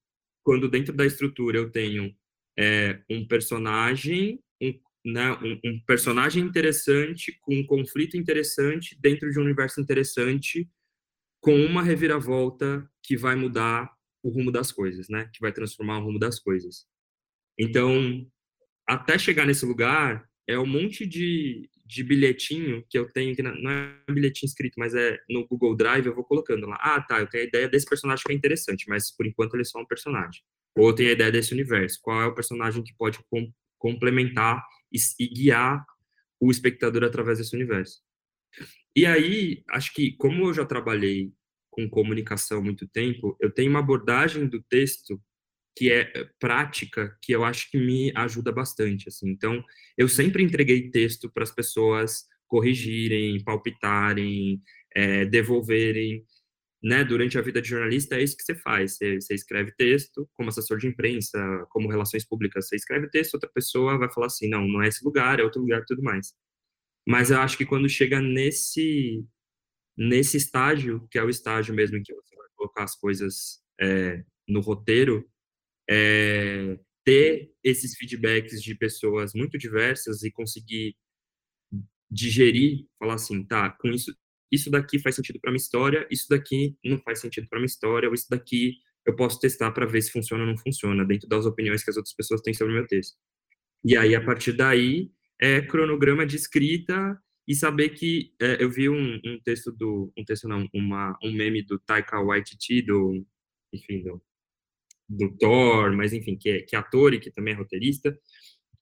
quando 0.43 0.69
dentro 0.69 0.93
da 0.93 1.07
estrutura 1.07 1.59
eu 1.59 1.71
tenho 1.71 2.15
é, 2.59 3.01
um 3.09 3.27
personagem, 3.27 4.43
um, 4.61 4.73
né, 5.05 5.33
um, 5.33 5.61
um, 5.65 5.81
personagem 5.87 6.43
interessante 6.43 7.39
com 7.41 7.55
um 7.55 7.67
conflito 7.67 8.17
interessante 8.17 8.99
dentro 9.01 9.31
de 9.31 9.39
um 9.39 9.43
universo 9.43 9.81
interessante, 9.81 10.69
com 11.41 11.57
uma 11.57 11.83
reviravolta 11.83 12.89
que 13.03 13.17
vai 13.17 13.35
mudar 13.35 13.91
o 14.23 14.31
rumo 14.31 14.53
das 14.53 14.71
coisas, 14.71 15.09
né? 15.09 15.29
Que 15.33 15.41
vai 15.41 15.53
transformar 15.53 15.99
o 15.99 16.05
rumo 16.05 16.19
das 16.19 16.39
coisas. 16.39 16.87
Então, 17.59 18.25
até 18.87 19.19
chegar 19.19 19.47
nesse 19.47 19.67
lugar, 19.67 20.29
é 20.53 20.59
um 20.59 20.67
monte 20.67 21.07
de, 21.07 21.69
de 21.85 22.03
bilhetinho 22.03 22.85
que 22.89 22.99
eu 22.99 23.11
tenho, 23.11 23.35
que 23.35 23.43
não 23.43 23.71
é 23.71 23.95
bilhetinho 24.11 24.49
escrito, 24.49 24.75
mas 24.79 24.95
é 24.95 25.19
no 25.29 25.47
Google 25.47 25.77
Drive, 25.77 26.07
eu 26.07 26.15
vou 26.15 26.25
colocando 26.25 26.67
lá. 26.67 26.77
Ah, 26.81 27.01
tá, 27.01 27.21
eu 27.21 27.27
tenho 27.27 27.45
a 27.45 27.47
ideia 27.47 27.69
desse 27.69 27.87
personagem 27.87 28.25
que 28.25 28.33
é 28.33 28.37
interessante, 28.37 28.87
mas 28.89 29.15
por 29.15 29.27
enquanto 29.27 29.55
ele 29.55 29.63
é 29.63 29.65
só 29.65 29.81
um 29.81 29.87
personagem. 29.87 30.43
Ou 30.77 30.89
eu 30.89 30.95
tenho 30.95 31.11
a 31.11 31.13
ideia 31.13 31.33
desse 31.33 31.53
universo. 31.53 31.99
Qual 32.03 32.21
é 32.21 32.27
o 32.27 32.35
personagem 32.35 32.83
que 32.83 32.95
pode 32.97 33.19
com, 33.31 33.53
complementar 33.79 34.65
e, 34.93 34.99
e 35.19 35.29
guiar 35.29 35.85
o 36.41 36.51
espectador 36.51 37.05
através 37.05 37.39
desse 37.39 37.55
universo? 37.55 38.01
E 38.95 39.07
aí, 39.07 39.63
acho 39.71 39.93
que 39.95 40.13
como 40.17 40.47
eu 40.47 40.55
já 40.55 40.65
trabalhei 40.65 41.33
com 41.71 41.89
comunicação 41.89 42.59
há 42.59 42.63
muito 42.63 42.87
tempo, 42.87 43.37
eu 43.41 43.51
tenho 43.51 43.71
uma 43.71 43.79
abordagem 43.79 44.47
do 44.47 44.63
texto 44.63 45.21
que 45.77 45.91
é 45.91 46.13
eh, 46.15 46.29
prática, 46.39 47.17
que 47.23 47.33
eu 47.33 47.45
acho 47.45 47.71
que 47.71 47.79
me 47.79 48.13
ajuda 48.15 48.53
bastante, 48.53 49.09
assim. 49.09 49.31
Então, 49.31 49.63
eu 49.97 50.09
sempre 50.09 50.43
entreguei 50.43 50.91
texto 50.91 51.31
para 51.33 51.43
as 51.43 51.51
pessoas 51.51 52.25
corrigirem, 52.47 53.43
palpitarem, 53.43 54.61
é, 54.95 55.25
devolverem, 55.25 56.25
né? 56.83 57.05
Durante 57.05 57.39
a 57.39 57.43
vida 57.43 57.63
de 57.63 57.69
jornalista 57.69 58.17
é 58.17 58.23
isso 58.23 58.37
que 58.37 58.45
você 58.45 58.55
faz. 58.55 58.97
Você, 58.97 59.21
você, 59.21 59.35
escreve 59.35 59.73
texto, 59.77 60.29
como 60.35 60.51
assessor 60.51 60.79
de 60.79 60.89
imprensa, 60.89 61.39
como 61.71 61.89
relações 61.89 62.27
públicas, 62.27 62.69
você 62.69 62.77
escreve 62.77 63.09
texto, 63.11 63.35
outra 63.35 63.51
pessoa 63.55 63.99
vai 63.99 64.13
falar 64.13 64.27
assim, 64.27 64.49
não, 64.49 64.67
não 64.67 64.83
é 64.83 64.89
esse 64.89 65.05
lugar, 65.05 65.41
é 65.41 65.45
outro 65.45 65.63
lugar, 65.63 65.85
tudo 65.87 66.03
mais. 66.03 66.35
Mas 67.07 67.31
eu 67.31 67.41
acho 67.41 67.57
que 67.59 67.67
quando 67.67 67.89
chega 67.89 68.21
nesse 68.21 69.25
nesse 69.97 70.37
estágio, 70.37 71.07
que 71.11 71.19
é 71.19 71.25
o 71.25 71.31
estágio 71.31 71.75
mesmo 71.75 71.97
em 71.99 72.03
que 72.03 72.15
você 72.15 72.35
vai 72.37 72.47
colocar 72.57 72.85
as 72.85 72.97
coisas 72.97 73.61
é, 73.81 74.25
no 74.49 74.61
roteiro, 74.61 75.29
é, 75.89 76.79
ter 77.05 77.51
esses 77.63 77.97
feedbacks 77.97 78.63
de 78.63 78.75
pessoas 78.75 79.33
muito 79.35 79.59
diversas 79.59 80.23
e 80.23 80.31
conseguir 80.31 80.97
digerir, 82.11 82.87
falar 82.99 83.15
assim, 83.15 83.45
tá, 83.45 83.71
com 83.71 83.89
isso, 83.89 84.15
isso 84.51 84.71
daqui 84.71 84.99
faz 84.99 85.17
sentido 85.17 85.41
para 85.41 85.51
minha 85.51 85.61
história, 85.61 86.07
isso 86.11 86.27
daqui 86.29 86.77
não 86.85 86.99
faz 87.01 87.21
sentido 87.21 87.49
para 87.49 87.59
minha 87.59 87.67
história, 87.67 88.09
ou 88.09 88.15
isso 88.15 88.27
daqui 88.29 88.77
eu 89.07 89.17
posso 89.17 89.41
testar 89.41 89.73
para 89.73 89.87
ver 89.87 90.03
se 90.03 90.13
funciona 90.13 90.45
ou 90.45 90.51
não 90.51 90.57
funciona, 90.57 91.05
dentro 91.05 91.29
das 91.29 91.47
opiniões 91.47 91.83
que 91.83 91.91
as 91.91 91.97
outras 91.97 92.15
pessoas 92.15 92.41
têm 92.41 92.55
sobre 92.55 92.73
o 92.73 92.77
meu 92.77 92.87
texto. 92.87 93.17
E 93.85 93.97
aí, 93.97 94.15
a 94.15 94.25
partir 94.25 94.53
daí, 94.53 95.11
é 95.41 95.61
cronograma 95.61 96.25
de 96.25 96.37
escrita 96.37 97.19
e 97.49 97.55
saber 97.55 97.91
que 97.91 98.33
é, 98.41 98.63
eu 98.63 98.71
vi 98.71 98.89
um, 98.89 99.21
um, 99.25 99.41
texto 99.43 99.73
do 99.73 100.13
um 100.17 100.25
texto 100.25 100.47
não 100.47 100.69
uma 100.73 101.19
um 101.23 101.33
meme 101.33 101.63
do 101.65 101.79
Taika 101.81 102.23
Waititi 102.23 102.83
do 102.83 103.27
enfim 103.73 104.03
do 104.03 104.23
do 105.17 105.37
Thor, 105.39 105.93
mas 105.97 106.13
enfim, 106.13 106.37
que 106.37 106.49
é, 106.49 106.63
que 106.63 106.77
é 106.77 106.79
ator 106.79 107.15
e 107.15 107.21
que 107.21 107.31
também 107.31 107.55
é 107.55 107.57
roteirista, 107.57 108.17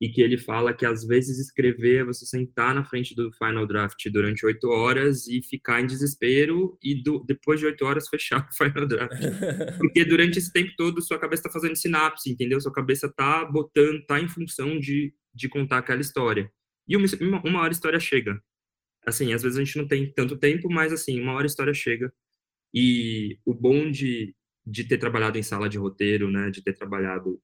e 0.01 0.09
que 0.09 0.23
ele 0.23 0.39
fala 0.39 0.73
que 0.73 0.87
às 0.87 1.07
vezes 1.07 1.39
escrever 1.39 2.01
é 2.01 2.05
você 2.05 2.25
sentar 2.25 2.75
na 2.75 2.83
frente 2.83 3.15
do 3.15 3.31
final 3.33 3.67
draft 3.67 4.03
durante 4.11 4.47
oito 4.47 4.69
horas 4.69 5.29
e 5.29 5.43
ficar 5.43 5.83
em 5.83 5.87
desespero 5.87 6.79
e 6.83 7.03
do, 7.03 7.23
depois 7.27 7.61
de 7.61 7.67
oito 7.67 7.85
horas 7.85 8.09
fechar 8.09 8.49
o 8.51 8.55
final 8.55 8.87
draft. 8.87 9.21
Porque 9.79 10.05
durante 10.05 10.39
esse 10.39 10.51
tempo 10.51 10.73
todo 10.77 11.03
sua 11.03 11.19
cabeça 11.19 11.41
está 11.41 11.53
fazendo 11.53 11.77
sinapse, 11.77 12.31
entendeu? 12.31 12.61
Sua 12.61 12.73
cabeça 12.73 13.09
está 13.09 13.45
botando, 13.45 13.99
está 13.99 14.19
em 14.19 14.29
função 14.29 14.79
de, 14.79 15.13
de 15.35 15.49
contar 15.49 15.79
aquela 15.79 16.01
história. 16.01 16.51
E 16.89 16.97
uma, 16.97 17.07
uma 17.45 17.61
hora 17.61 17.69
a 17.69 17.73
história 17.73 18.01
chega. 18.01 18.41
Assim, 19.07 19.35
às 19.35 19.43
vezes 19.43 19.59
a 19.59 19.65
gente 19.65 19.77
não 19.77 19.87
tem 19.87 20.11
tanto 20.13 20.37
tempo, 20.39 20.71
mas 20.71 20.93
assim, 20.93 21.21
uma 21.21 21.35
hora 21.35 21.45
a 21.45 21.47
história 21.47 21.75
chega. 21.75 22.13
E 22.73 23.39
o 23.45 23.53
bom 23.53 23.91
de, 23.91 24.35
de 24.67 24.85
ter 24.85 24.99
trabalhado 24.99 25.39
em 25.39 25.43
sala 25.43 25.69
de 25.69 25.79
roteiro, 25.79 26.31
né, 26.31 26.51
de 26.51 26.63
ter 26.63 26.73
trabalhado 26.73 27.41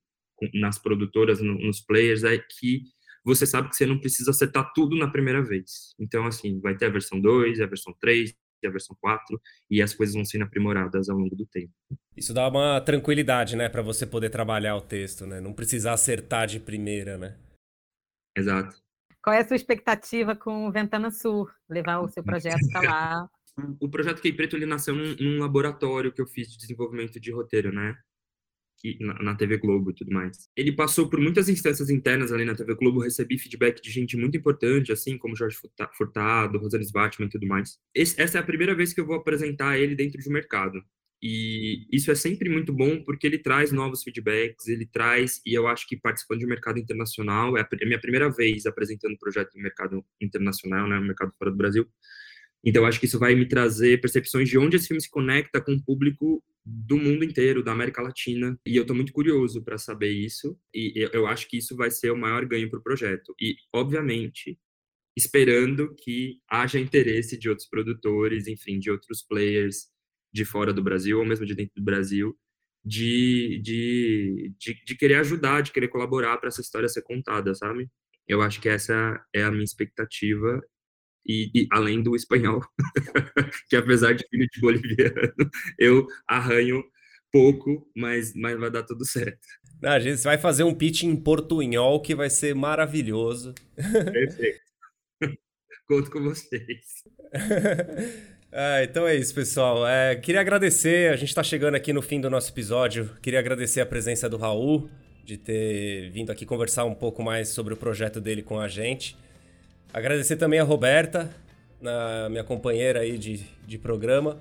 nas 0.55 0.79
produtoras, 0.79 1.41
nos 1.41 1.81
players, 1.81 2.25
é 2.25 2.37
que 2.39 2.83
você 3.25 3.47
sabe 3.47 3.69
que 3.69 3.77
você 3.77 3.87
não 3.87 3.99
precisa 3.99 4.31
acertar 4.31 4.73
tudo 4.73 4.97
na 4.97 5.11
primeira 5.11 5.43
vez. 5.43 5.95
Então, 5.99 6.27
assim, 6.27 6.61
vai 6.61 6.77
ter 6.77 6.87
a 6.87 6.91
versão 6.91 7.21
2, 7.21 7.61
a 7.61 7.67
versão 7.67 7.93
3, 8.01 8.33
a 8.65 8.71
versão 8.71 8.97
4, 9.01 9.41
e 9.71 9.83
as 9.83 9.95
coisas 9.95 10.15
vão 10.15 10.25
sendo 10.25 10.45
aprimoradas 10.45 11.09
ao 11.09 11.17
longo 11.17 11.35
do 11.35 11.47
tempo. 11.47 11.73
Isso 12.17 12.33
dá 12.33 12.49
uma 12.49 12.81
tranquilidade, 12.81 13.57
né, 13.57 13.69
para 13.69 13.83
você 13.83 14.07
poder 14.07 14.31
trabalhar 14.31 14.77
o 14.77 14.81
texto, 14.81 15.27
né? 15.27 15.41
Não 15.41 15.53
precisar 15.53 15.93
acertar 15.93 16.47
de 16.47 16.61
primeira, 16.61 17.19
né? 17.19 17.37
Exato. 18.37 18.77
Qual 19.23 19.35
é 19.35 19.41
a 19.41 19.47
sua 19.47 19.57
expectativa 19.57 20.37
com 20.37 20.71
Ventana 20.71 21.11
Sul? 21.11 21.49
Levar 21.69 21.99
o 21.99 22.09
seu 22.09 22.23
projeto 22.23 22.65
para 22.71 22.81
lá? 22.89 23.31
O 23.81 23.89
projeto 23.89 24.21
Key 24.21 24.33
Preto 24.33 24.57
ele 24.57 24.67
nasceu 24.67 24.95
num, 24.95 25.17
num, 25.17 25.39
laboratório 25.39 26.13
que 26.13 26.21
eu 26.21 26.27
fiz 26.27 26.51
de 26.51 26.59
desenvolvimento 26.59 27.19
de 27.19 27.31
roteiro, 27.31 27.73
né? 27.73 27.97
Que, 28.79 28.99
na, 29.01 29.15
na, 29.23 29.35
TV 29.35 29.57
Globo 29.57 29.91
e 29.91 29.95
tudo 29.95 30.13
mais. 30.13 30.51
Ele 30.55 30.71
passou 30.71 31.09
por 31.09 31.19
muitas 31.19 31.49
instâncias 31.49 31.89
internas 31.89 32.31
ali 32.31 32.45
na 32.45 32.55
TV 32.55 32.75
Globo, 32.75 33.01
recebi 33.01 33.39
feedback 33.39 33.81
de 33.81 33.91
gente 33.91 34.17
muito 34.17 34.37
importante, 34.37 34.93
assim 34.93 35.17
como 35.17 35.35
Jorge 35.35 35.57
Furtado, 35.95 36.59
Rosales 36.59 36.91
Batman 36.91 37.27
e 37.27 37.31
tudo 37.31 37.47
mais. 37.47 37.79
Esse, 37.95 38.21
essa 38.21 38.37
é 38.37 38.41
a 38.41 38.45
primeira 38.45 38.75
vez 38.75 38.93
que 38.93 39.01
eu 39.01 39.07
vou 39.07 39.17
apresentar 39.17 39.79
ele 39.79 39.95
dentro 39.95 40.21
de 40.21 40.29
um 40.29 40.33
mercado. 40.33 40.83
E 41.23 41.87
isso 41.91 42.11
é 42.11 42.15
sempre 42.15 42.51
muito 42.51 42.71
bom 42.71 43.03
porque 43.03 43.27
ele 43.27 43.39
traz 43.39 43.73
novos 43.73 44.03
feedbacks, 44.03 44.69
ele 44.69 44.85
traz, 44.85 45.41
e 45.47 45.55
eu 45.55 45.67
acho 45.67 45.89
que 45.89 45.97
participando 45.97 46.41
de 46.41 46.45
um 46.45 46.49
mercado 46.49 46.79
internacional, 46.79 47.57
é 47.57 47.63
a, 47.63 47.69
é 47.81 47.87
minha 47.87 48.01
primeira 48.01 48.31
vez 48.31 48.67
apresentando 48.67 49.15
um 49.15 49.19
projeto 49.19 49.55
no 49.57 49.63
mercado 49.63 50.05
internacional, 50.21 50.87
né, 50.87 50.99
no 50.99 51.07
mercado 51.07 51.33
fora 51.39 51.51
do 51.51 51.57
Brasil, 51.57 51.89
então, 52.67 52.85
acho 52.85 52.99
que 52.99 53.07
isso 53.07 53.21
vai 53.21 53.33
me 53.37 53.47
trazer 53.47 54.01
percepções 54.01 54.49
de 54.49 54.59
onde 54.59 54.75
esse 54.75 54.89
filme 54.89 55.01
se 55.01 55.09
conecta 55.09 55.61
com 55.61 55.75
o 55.75 55.81
público 55.81 56.43
do 56.65 56.97
mundo 56.99 57.25
inteiro, 57.25 57.63
da 57.63 57.71
América 57.71 58.03
Latina. 58.03 58.59
E 58.67 58.75
eu 58.75 58.83
estou 58.83 58.97
muito 58.97 59.13
curioso 59.13 59.63
para 59.63 59.79
saber 59.79 60.11
isso. 60.11 60.59
E 60.75 61.09
eu 61.13 61.29
acho 61.29 61.47
que 61.49 61.59
isso 61.59 61.77
vai 61.77 61.93
ser 61.93 62.11
o 62.11 62.17
maior 62.17 62.45
ganho 62.45 62.69
para 62.69 62.81
o 62.81 62.83
projeto. 62.83 63.33
E, 63.41 63.55
obviamente, 63.73 64.59
esperando 65.17 65.95
que 65.95 66.41
haja 66.51 66.81
interesse 66.81 67.39
de 67.39 67.49
outros 67.49 67.69
produtores, 67.69 68.49
enfim, 68.49 68.81
de 68.81 68.91
outros 68.91 69.23
players 69.23 69.87
de 70.35 70.45
fora 70.45 70.73
do 70.73 70.83
Brasil, 70.83 71.21
ou 71.21 71.25
mesmo 71.25 71.47
de 71.47 71.55
dentro 71.55 71.77
do 71.77 71.85
Brasil, 71.85 72.37
de, 72.85 73.61
de, 73.63 74.53
de, 74.59 74.85
de 74.85 74.97
querer 74.97 75.21
ajudar, 75.21 75.61
de 75.61 75.71
querer 75.71 75.87
colaborar 75.87 76.37
para 76.39 76.49
essa 76.49 76.61
história 76.61 76.89
ser 76.89 77.03
contada, 77.03 77.55
sabe? 77.55 77.89
Eu 78.27 78.43
acho 78.43 78.61
que 78.61 78.69
essa 78.69 79.25
é 79.33 79.45
a 79.45 79.53
minha 79.53 79.63
expectativa 79.63 80.61
e, 81.29 81.51
e, 81.55 81.69
além 81.71 82.03
do 82.03 82.15
espanhol, 82.15 82.61
que 83.69 83.77
apesar 83.77 84.13
de 84.13 84.25
filho 84.29 84.47
de 84.53 84.61
boliviano, 84.61 85.51
eu 85.79 86.07
arranho 86.27 86.83
pouco, 87.33 87.87
mas, 87.95 88.35
mas 88.35 88.59
vai 88.59 88.71
dar 88.71 88.83
tudo 88.83 89.05
certo. 89.05 89.47
a 89.83 89.99
gente 89.99 90.23
vai 90.23 90.39
fazer 90.39 90.65
um 90.65 90.75
pitch 90.75 91.03
em 91.03 91.17
portunhol 91.17 92.01
que 92.01 92.15
vai 92.15 92.31
ser 92.31 92.55
maravilhoso. 92.55 93.55
Perfeito. 93.75 94.61
Conto 95.87 96.11
com 96.11 96.23
vocês. 96.23 97.05
Ah, 98.59 98.83
então 98.83 99.07
é 99.07 99.15
isso, 99.15 99.35
pessoal. 99.35 99.87
É, 99.87 100.17
queria 100.17 100.41
agradecer, 100.41 101.13
a 101.13 101.17
gente 101.17 101.29
está 101.29 101.43
chegando 101.43 101.75
aqui 101.75 101.93
no 101.93 102.01
fim 102.01 102.19
do 102.19 102.31
nosso 102.31 102.51
episódio. 102.51 103.11
Queria 103.21 103.39
agradecer 103.39 103.83
a 103.83 103.87
presença 103.87 104.31
do 104.31 104.39
Raul, 104.39 104.89
de 105.23 105.37
ter 105.37 106.09
vindo 106.11 106.33
aqui 106.33 106.47
conversar 106.47 106.87
um 106.87 106.95
pouco 106.95 107.23
mais 107.23 107.51
sobre 107.51 107.75
o 107.75 107.77
projeto 107.77 108.19
dele 108.19 108.43
com 108.43 108.59
a 108.59 108.67
gente. 108.67 109.15
Agradecer 109.93 110.37
também 110.37 110.59
a 110.59 110.65
Roberta, 110.65 111.31
na 111.81 112.29
minha 112.29 112.45
companheira 112.45 113.01
aí 113.01 113.19
de, 113.19 113.41
de 113.67 113.79
programa. 113.79 114.39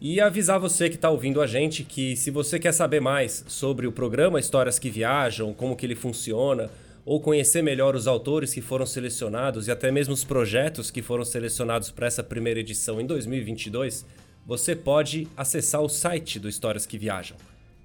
E 0.00 0.20
avisar 0.20 0.60
você 0.60 0.90
que 0.90 0.96
está 0.96 1.08
ouvindo 1.08 1.40
a 1.40 1.46
gente 1.46 1.82
que 1.82 2.16
se 2.16 2.30
você 2.30 2.58
quer 2.58 2.72
saber 2.72 3.00
mais 3.00 3.44
sobre 3.48 3.86
o 3.86 3.92
programa 3.92 4.38
Histórias 4.38 4.78
que 4.78 4.90
Viajam, 4.90 5.54
como 5.54 5.74
que 5.74 5.86
ele 5.86 5.94
funciona, 5.94 6.70
ou 7.04 7.20
conhecer 7.20 7.62
melhor 7.62 7.94
os 7.94 8.06
autores 8.06 8.52
que 8.52 8.60
foram 8.60 8.84
selecionados 8.84 9.68
e 9.68 9.70
até 9.70 9.90
mesmo 9.90 10.12
os 10.12 10.24
projetos 10.24 10.90
que 10.90 11.00
foram 11.00 11.24
selecionados 11.24 11.90
para 11.90 12.06
essa 12.06 12.22
primeira 12.22 12.60
edição 12.60 13.00
em 13.00 13.06
2022, 13.06 14.04
você 14.44 14.76
pode 14.76 15.26
acessar 15.36 15.80
o 15.80 15.88
site 15.88 16.38
do 16.38 16.48
Histórias 16.48 16.84
que 16.84 16.98
Viajam. 16.98 17.36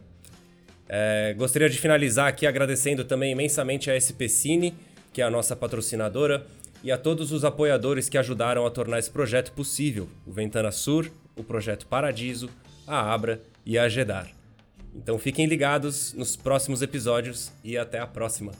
É, 0.87 1.33
gostaria 1.37 1.69
de 1.69 1.77
finalizar 1.77 2.27
aqui 2.27 2.45
agradecendo 2.45 3.03
também 3.03 3.31
imensamente 3.31 3.89
a 3.89 3.99
SP 3.99 4.29
Cine, 4.29 4.75
que 5.11 5.21
é 5.21 5.25
a 5.25 5.29
nossa 5.29 5.55
patrocinadora, 5.55 6.45
e 6.83 6.91
a 6.91 6.97
todos 6.97 7.31
os 7.31 7.43
apoiadores 7.43 8.07
que 8.07 8.17
ajudaram 8.17 8.65
a 8.65 8.71
tornar 8.71 8.99
esse 8.99 9.09
projeto 9.09 9.51
possível: 9.51 10.07
o 10.25 10.31
Ventana 10.31 10.71
Sur, 10.71 11.11
o 11.35 11.43
Projeto 11.43 11.87
Paradiso, 11.87 12.49
a 12.85 13.13
Abra 13.13 13.41
e 13.65 13.77
a 13.77 13.89
Gedar. 13.89 14.29
Então 14.93 15.17
fiquem 15.17 15.45
ligados 15.45 16.13
nos 16.13 16.35
próximos 16.35 16.81
episódios 16.81 17.51
e 17.63 17.77
até 17.77 17.99
a 17.99 18.07
próxima. 18.07 18.53